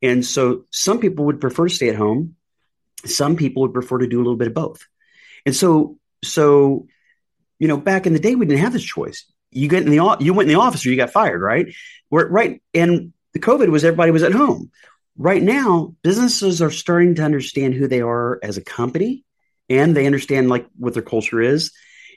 And 0.00 0.24
so 0.24 0.64
some 0.70 1.00
people 1.00 1.24
would 1.24 1.40
prefer 1.40 1.68
to 1.68 1.74
stay 1.74 1.88
at 1.88 1.96
home. 1.96 2.36
Some 3.04 3.34
people 3.34 3.62
would 3.62 3.72
prefer 3.72 3.98
to 3.98 4.06
do 4.06 4.18
a 4.18 4.24
little 4.24 4.36
bit 4.36 4.48
of 4.48 4.54
both. 4.54 4.86
And 5.44 5.54
so, 5.54 5.98
so, 6.22 6.86
you 7.58 7.66
know, 7.66 7.76
back 7.76 8.06
in 8.06 8.12
the 8.12 8.20
day, 8.20 8.34
we 8.34 8.46
didn't 8.46 8.60
have 8.60 8.72
this 8.72 8.84
choice 8.84 9.24
you 9.54 9.68
get 9.68 9.82
in 9.82 9.90
the 9.90 10.16
you 10.20 10.34
went 10.34 10.50
in 10.50 10.54
the 10.54 10.60
office 10.60 10.84
or 10.84 10.90
you 10.90 10.96
got 10.96 11.12
fired, 11.12 11.40
right? 11.40 11.74
Where 12.08 12.26
right 12.26 12.62
and 12.72 13.12
the 13.32 13.40
COVID 13.40 13.68
was 13.68 13.84
everybody 13.84 14.10
was 14.10 14.22
at 14.22 14.32
home. 14.32 14.70
Right 15.16 15.42
now, 15.42 15.94
businesses 16.02 16.60
are 16.60 16.70
starting 16.70 17.14
to 17.16 17.22
understand 17.22 17.74
who 17.74 17.86
they 17.86 18.00
are 18.00 18.40
as 18.42 18.56
a 18.56 18.64
company, 18.64 19.24
and 19.68 19.96
they 19.96 20.06
understand 20.06 20.48
like 20.48 20.66
what 20.76 20.94
their 20.94 21.02
culture 21.02 21.40
is 21.40 21.72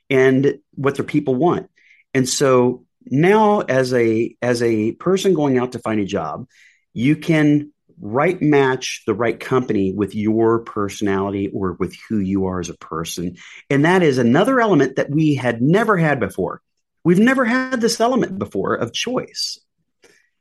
and 0.09 0.59
what 0.73 0.95
their 0.95 1.05
people 1.05 1.35
want. 1.35 1.69
And 2.13 2.27
so 2.27 2.85
now, 3.05 3.61
as 3.61 3.93
a 3.93 4.35
as 4.41 4.63
a 4.63 4.93
person 4.93 5.33
going 5.33 5.57
out 5.57 5.73
to 5.73 5.79
find 5.79 5.99
a 5.99 6.05
job, 6.05 6.47
you 6.93 7.15
can 7.15 7.71
right 7.99 8.41
match 8.41 9.03
the 9.07 9.13
right 9.13 9.39
company 9.39 9.91
with 9.91 10.15
your 10.15 10.59
personality 10.59 11.49
or 11.53 11.73
with 11.73 11.95
who 12.07 12.19
you 12.19 12.45
are 12.45 12.59
as 12.59 12.69
a 12.69 12.77
person. 12.77 13.37
And 13.69 13.85
that 13.85 14.03
is 14.03 14.17
another 14.17 14.59
element 14.59 14.97
that 14.97 15.09
we 15.09 15.35
had 15.35 15.61
never 15.61 15.97
had 15.97 16.19
before. 16.19 16.61
We've 17.07 17.19
never 17.19 17.45
had 17.45 17.79
this 17.79 18.01
element 18.01 18.37
before 18.37 18.75
of 18.75 18.91
choice. 18.91 19.61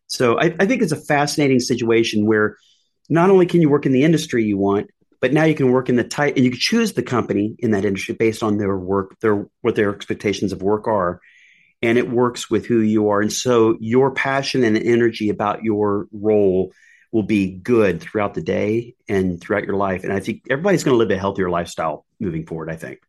So 0.08 0.36
I, 0.36 0.46
I 0.58 0.66
think 0.66 0.82
it's 0.82 0.90
a 0.90 0.96
fascinating 0.96 1.60
situation 1.60 2.26
where 2.26 2.56
not 3.08 3.30
only 3.30 3.46
can 3.46 3.62
you 3.62 3.68
work 3.68 3.86
in 3.86 3.92
the 3.92 4.02
industry 4.02 4.42
you 4.42 4.58
want, 4.58 4.90
but 5.20 5.32
now 5.32 5.44
you 5.44 5.54
can 5.54 5.70
work 5.70 5.88
in 5.88 5.94
the 5.94 6.02
type 6.02 6.34
and 6.34 6.44
you 6.44 6.50
can 6.50 6.58
choose 6.58 6.92
the 6.92 7.04
company 7.04 7.54
in 7.60 7.70
that 7.70 7.84
industry 7.84 8.16
based 8.16 8.42
on 8.42 8.58
their 8.58 8.76
work, 8.76 9.16
their 9.20 9.46
what 9.60 9.76
their 9.76 9.94
expectations 9.94 10.50
of 10.50 10.60
work 10.60 10.88
are. 10.88 11.20
And 11.82 11.98
it 11.98 12.10
works 12.10 12.50
with 12.50 12.66
who 12.66 12.80
you 12.80 13.10
are. 13.10 13.20
And 13.20 13.32
so 13.32 13.76
your 13.78 14.10
passion 14.10 14.64
and 14.64 14.76
energy 14.76 15.28
about 15.28 15.62
your 15.62 16.08
role 16.10 16.72
will 17.12 17.22
be 17.22 17.52
good 17.52 18.00
throughout 18.00 18.34
the 18.34 18.42
day 18.42 18.96
and 19.08 19.40
throughout 19.40 19.66
your 19.66 19.76
life. 19.76 20.02
And 20.02 20.12
I 20.12 20.18
think 20.18 20.42
everybody's 20.50 20.82
going 20.82 20.94
to 20.94 20.98
live 20.98 21.12
a 21.12 21.16
healthier 21.16 21.48
lifestyle 21.48 22.04
moving 22.18 22.44
forward, 22.44 22.70
I 22.72 22.76
think. 22.76 23.05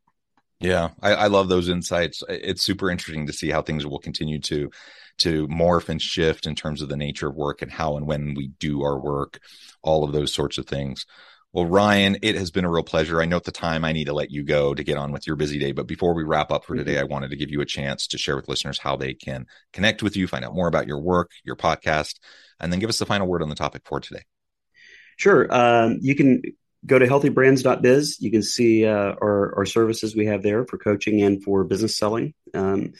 Yeah, 0.60 0.90
I, 1.02 1.14
I, 1.14 1.28
love 1.28 1.50
those 1.50 1.70
insights. 1.70 2.24
It's 2.28 2.64
super 2.64 2.90
interesting 2.90 3.28
to 3.28 3.34
see 3.34 3.52
how 3.52 3.62
things 3.62 3.86
will 3.86 4.00
continue 4.00 4.40
to 4.42 4.72
to 5.20 5.48
morph 5.48 5.90
and 5.90 6.02
shift 6.02 6.46
in 6.48 6.56
terms 6.56 6.82
of 6.82 6.90
the 6.90 6.98
nature 6.98 7.28
of 7.28 7.36
work 7.36 7.62
and 7.62 7.72
how 7.72 7.98
and 7.98 8.08
when 8.08 8.34
we 8.36 8.48
do 8.60 8.84
our 8.84 9.00
work, 9.00 9.40
all 9.82 10.04
of 10.04 10.12
those 10.12 10.34
sorts 10.34 10.58
of 10.58 10.66
things. 10.66 11.06
Well, 11.54 11.66
Ryan, 11.66 12.18
it 12.22 12.36
has 12.36 12.52
been 12.52 12.66
a 12.66 12.70
real 12.70 12.84
pleasure. 12.84 13.22
I 13.22 13.26
know 13.26 13.38
at 13.38 13.46
the 13.46 13.52
time 13.52 13.86
I 13.86 13.94
need 13.94 14.06
to 14.06 14.14
let 14.14 14.32
you 14.32 14.44
go 14.44 14.76
to 14.76 14.84
get 14.84 14.98
on 14.98 15.12
with 15.12 15.26
your 15.26 15.36
busy 15.36 15.58
day, 15.58 15.72
but 15.72 15.88
before 15.88 16.14
we 16.14 16.24
wrap 16.24 16.52
up 16.52 16.66
for 16.66 16.76
today, 16.76 16.96
mm-hmm. 16.96 17.02
I 17.02 17.12
wanted 17.12 17.32
to 17.32 17.38
give 17.38 17.50
you 17.50 17.62
a 17.62 17.66
chance 17.66 18.08
to 18.08 18.18
share 18.18 18.36
with 18.36 18.48
listeners 18.48 18.78
how 18.78 18.96
they 18.96 19.14
can 19.14 19.48
connect 19.74 20.04
with 20.04 20.16
you, 20.16 20.28
find 20.28 20.46
out 20.46 20.54
more 20.54 20.68
about 20.68 20.88
your 20.88 21.00
work, 21.00 21.32
your 21.44 21.56
podcast, 21.56 22.20
and 22.60 22.72
then 22.72 22.80
give 22.80 22.90
us 22.90 23.00
the 23.00 23.06
final 23.06 23.28
word 23.28 23.42
on 23.42 23.50
the 23.50 23.56
topic 23.56 23.84
for 23.86 24.00
today. 24.00 24.24
Sure. 25.16 25.48
Um, 25.52 25.98
you 26.02 26.16
can 26.16 26.44
go 26.88 26.98
to 26.98 27.06
healthybrands.biz. 27.06 28.22
You 28.22 28.32
can 28.32 28.42
see 28.42 28.86
uh, 28.86 29.14
our, 29.22 29.54
our 29.58 29.66
services 29.66 30.16
we 30.16 30.26
have 30.26 30.42
there 30.42 30.66
for 30.66 30.78
coaching 30.78 31.22
and 31.22 31.44
for 31.44 31.64
business 31.64 31.98
selling. 31.98 32.34
Um, 32.54 32.94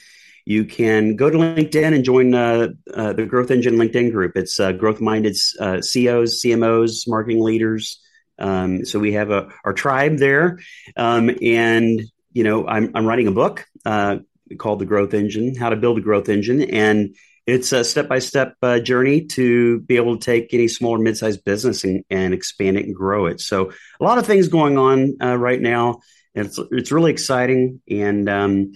you 0.44 0.64
can 0.64 1.16
go 1.16 1.28
to 1.28 1.36
LinkedIn 1.36 1.94
and 1.94 2.04
join 2.04 2.34
uh, 2.34 2.68
uh, 2.94 3.12
the 3.14 3.26
Growth 3.26 3.50
Engine 3.50 3.76
LinkedIn 3.76 4.12
group. 4.12 4.36
It's 4.36 4.60
uh, 4.60 4.72
growth 4.72 5.00
minded 5.00 5.36
uh, 5.60 5.82
CEOs, 5.82 6.40
CMOs, 6.42 7.08
marketing 7.08 7.42
leaders. 7.42 8.00
Um, 8.38 8.84
so 8.84 8.98
we 8.98 9.12
have 9.12 9.30
a, 9.30 9.48
our 9.64 9.72
tribe 9.72 10.18
there. 10.18 10.58
Um, 10.96 11.30
and, 11.42 12.00
you 12.32 12.44
know, 12.44 12.66
I'm, 12.66 12.92
I'm 12.94 13.06
writing 13.06 13.26
a 13.26 13.32
book 13.32 13.66
uh, 13.84 14.18
called 14.58 14.78
The 14.78 14.86
Growth 14.86 15.12
Engine 15.12 15.54
How 15.54 15.68
to 15.70 15.76
Build 15.76 15.98
a 15.98 16.00
Growth 16.00 16.28
Engine. 16.28 16.62
And 16.62 17.14
it's 17.48 17.72
a 17.72 17.82
step 17.82 18.08
by 18.08 18.18
step 18.18 18.56
journey 18.82 19.24
to 19.24 19.80
be 19.80 19.96
able 19.96 20.18
to 20.18 20.24
take 20.24 20.52
any 20.52 20.68
small 20.68 20.96
or 20.96 20.98
mid 20.98 21.16
sized 21.16 21.44
business 21.44 21.82
and, 21.82 22.04
and, 22.10 22.34
expand 22.34 22.76
it 22.76 22.84
and 22.84 22.94
grow 22.94 23.24
it. 23.24 23.40
So, 23.40 23.72
a 23.98 24.04
lot 24.04 24.18
of 24.18 24.26
things 24.26 24.48
going 24.48 24.76
on 24.76 25.16
uh, 25.22 25.34
right 25.34 25.60
now. 25.60 26.00
and 26.34 26.46
it's 26.46 26.60
it's 26.70 26.92
really 26.92 27.10
exciting. 27.10 27.80
And 27.90 28.28
um, 28.28 28.72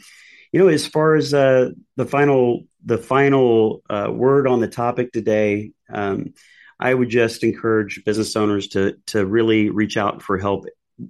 you 0.52 0.58
know, 0.58 0.68
as 0.68 0.86
far 0.86 1.16
as 1.16 1.34
uh, 1.34 1.72
the 1.96 2.06
final 2.06 2.62
the 2.82 2.96
final 2.96 3.82
uh, 3.90 4.10
word 4.10 4.46
on 4.46 4.60
the 4.60 4.68
topic 4.68 5.12
today, 5.12 5.72
um, 5.92 6.32
I 6.80 6.94
would 6.94 7.10
just 7.10 7.44
encourage 7.44 8.02
business 8.06 8.34
owners 8.36 8.68
to 8.68 8.96
to 9.08 9.26
really 9.26 9.68
reach 9.68 9.98
out 9.98 10.22
for 10.22 10.38
help. 10.38 10.64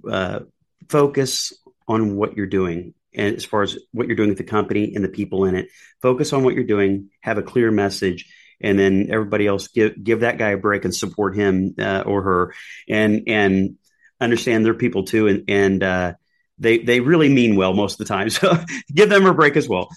Uh, 0.09 0.41
focus 0.89 1.53
on 1.87 2.17
what 2.17 2.35
you're 2.35 2.45
doing 2.45 2.93
and 3.15 3.35
as 3.35 3.45
far 3.45 3.61
as 3.63 3.77
what 3.91 4.07
you're 4.07 4.15
doing 4.15 4.29
with 4.29 4.37
the 4.37 4.43
company 4.43 4.93
and 4.95 5.03
the 5.03 5.09
people 5.09 5.45
in 5.45 5.55
it 5.55 5.67
focus 6.01 6.33
on 6.33 6.43
what 6.43 6.55
you're 6.55 6.63
doing 6.63 7.09
have 7.21 7.37
a 7.37 7.43
clear 7.43 7.71
message 7.71 8.31
and 8.63 8.79
then 8.79 9.07
everybody 9.11 9.45
else 9.45 9.67
give 9.67 10.01
give 10.01 10.21
that 10.21 10.37
guy 10.37 10.51
a 10.51 10.57
break 10.57 10.85
and 10.85 10.95
support 10.95 11.35
him 11.35 11.75
uh, 11.77 12.03
or 12.05 12.21
her. 12.23 12.53
And 12.87 13.23
and 13.27 13.75
understand 14.19 14.65
their 14.65 14.73
people 14.73 15.03
too 15.03 15.27
and 15.27 15.43
and 15.49 15.83
uh, 15.83 16.13
they 16.57 16.79
they 16.79 17.01
really 17.01 17.29
mean 17.29 17.55
well 17.55 17.73
most 17.73 17.99
of 17.99 18.07
the 18.07 18.13
time. 18.13 18.29
So 18.29 18.57
give 18.91 19.09
them 19.09 19.25
a 19.25 19.33
break 19.33 19.57
as 19.57 19.67
well. 19.67 19.89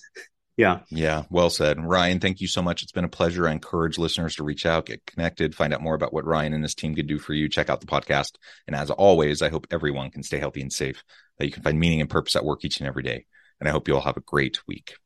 Yeah. 0.57 0.81
Yeah. 0.90 1.24
Well 1.31 1.50
said. 1.50 1.79
Ryan 1.79 2.18
thank 2.18 2.40
you 2.40 2.48
so 2.48 2.62
much. 2.62 2.83
It's 2.83 2.92
been 2.92 3.05
a 3.05 3.09
pleasure. 3.09 3.46
I 3.46 3.52
encourage 3.52 3.98
listeners 3.98 4.37
to 4.37 4.44
reach 4.44 4.66
out 4.66 4.87
get 4.87 5.07
connected 5.07 5.55
find 5.55 5.72
out 5.72 5.83
more 5.83 5.94
about 5.94 6.12
what 6.12 6.24
ryan 6.24 6.55
and 6.55 6.64
his 6.64 6.74
team 6.74 6.94
could 6.94 7.07
do 7.07 7.18
for 7.18 7.35
you. 7.35 7.48
Check 7.48 7.70
out 7.70 7.81
the 7.81 7.87
podcast. 7.87 8.33
And 8.66 8.74
as 8.74 8.90
always 8.90 9.42
i 9.42 9.48
hope 9.48 9.66
everyone 9.70 10.11
can 10.11 10.22
stay 10.22 10.38
healthy 10.38 10.62
and 10.62 10.72
safe 10.72 11.05
that 11.38 11.46
you 11.46 11.53
can 11.53 11.62
find 11.62 11.79
meaning 11.79 12.01
and 12.01 12.11
purpose 12.11 12.37
at 12.37 12.44
work 12.44 12.64
each 12.64 12.81
and 12.81 12.88
every 12.88 13.03
day 13.03 13.27
and 13.61 13.68
i 13.68 13.72
hope 13.72 13.88
you 13.88 13.94
all 13.94 14.03
have 14.03 14.16
a 14.16 14.20
great 14.20 14.59
week 14.66 14.96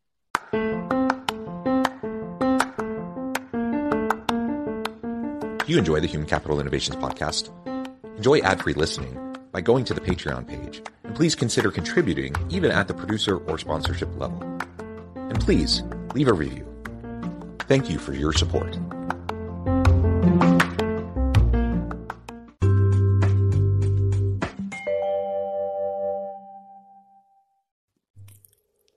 you 5.71 5.79
enjoy 5.79 6.01
the 6.01 6.09
Human 6.09 6.27
Capital 6.27 6.59
Innovations 6.59 6.97
podcast? 6.97 7.51
Enjoy 8.17 8.41
ad 8.41 8.61
free 8.61 8.75
listening 8.75 9.37
by 9.53 9.61
going 9.61 9.85
to 9.85 9.95
the 9.95 10.01
Patreon 10.01 10.49
page, 10.49 10.83
and 11.05 11.15
please 11.15 11.37
consider 11.37 11.71
contributing 11.71 12.35
even 12.51 12.73
at 12.73 12.89
the 12.89 12.95
producer 12.95 13.37
or 13.37 13.57
sponsorship 13.57 14.09
level. 14.19 14.43
And 15.15 15.41
please 15.41 15.85
leave 16.13 16.27
a 16.27 16.33
review. 16.33 16.67
Thank 17.61 17.89
you 17.89 18.01
for 18.01 18.15
your 18.15 18.33
support. 18.33 18.77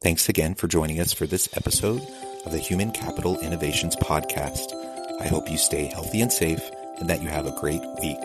Thanks 0.04 0.28
again 0.28 0.54
for 0.54 0.68
joining 0.68 1.00
us 1.00 1.14
for 1.14 1.26
this 1.26 1.48
episode 1.56 2.06
of 2.46 2.52
the 2.52 2.58
Human 2.58 2.92
Capital 2.92 3.40
Innovations 3.40 3.96
Podcast. 3.96 4.74
I 5.22 5.28
hope 5.28 5.50
you 5.50 5.58
stay 5.58 5.86
healthy 5.86 6.20
and 6.20 6.30
safe 6.30 6.60
and 7.00 7.10
that 7.10 7.22
you 7.22 7.30
have 7.30 7.46
a 7.46 7.58
great 7.58 7.80
week. 8.02 8.20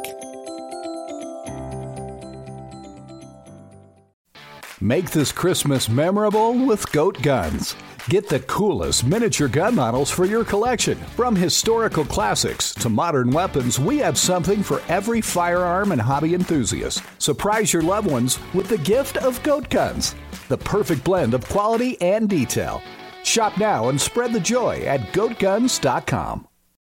Make 4.80 5.12
this 5.12 5.30
Christmas 5.30 5.88
memorable 5.88 6.66
with 6.66 6.90
Goat 6.90 7.22
Guns. 7.22 7.76
Get 8.08 8.28
the 8.28 8.40
coolest 8.40 9.04
miniature 9.04 9.48
gun 9.48 9.74
models 9.74 10.10
for 10.10 10.24
your 10.24 10.42
collection. 10.42 10.96
From 11.14 11.36
historical 11.36 12.06
classics 12.06 12.72
to 12.74 12.88
modern 12.88 13.30
weapons, 13.30 13.78
we 13.78 13.98
have 13.98 14.16
something 14.16 14.62
for 14.62 14.82
every 14.88 15.20
firearm 15.20 15.92
and 15.92 16.00
hobby 16.00 16.34
enthusiast. 16.34 17.04
Surprise 17.18 17.72
your 17.72 17.82
loved 17.82 18.10
ones 18.10 18.38
with 18.54 18.66
the 18.68 18.78
gift 18.78 19.18
of 19.18 19.40
Goat 19.42 19.68
Guns, 19.68 20.14
the 20.48 20.58
perfect 20.58 21.04
blend 21.04 21.34
of 21.34 21.48
quality 21.48 22.00
and 22.00 22.28
detail. 22.28 22.82
Shop 23.22 23.56
now 23.58 23.88
and 23.88 24.00
spread 24.00 24.32
the 24.32 24.40
joy 24.40 24.80
at 24.86 25.00
goatguns.com. 25.12 26.48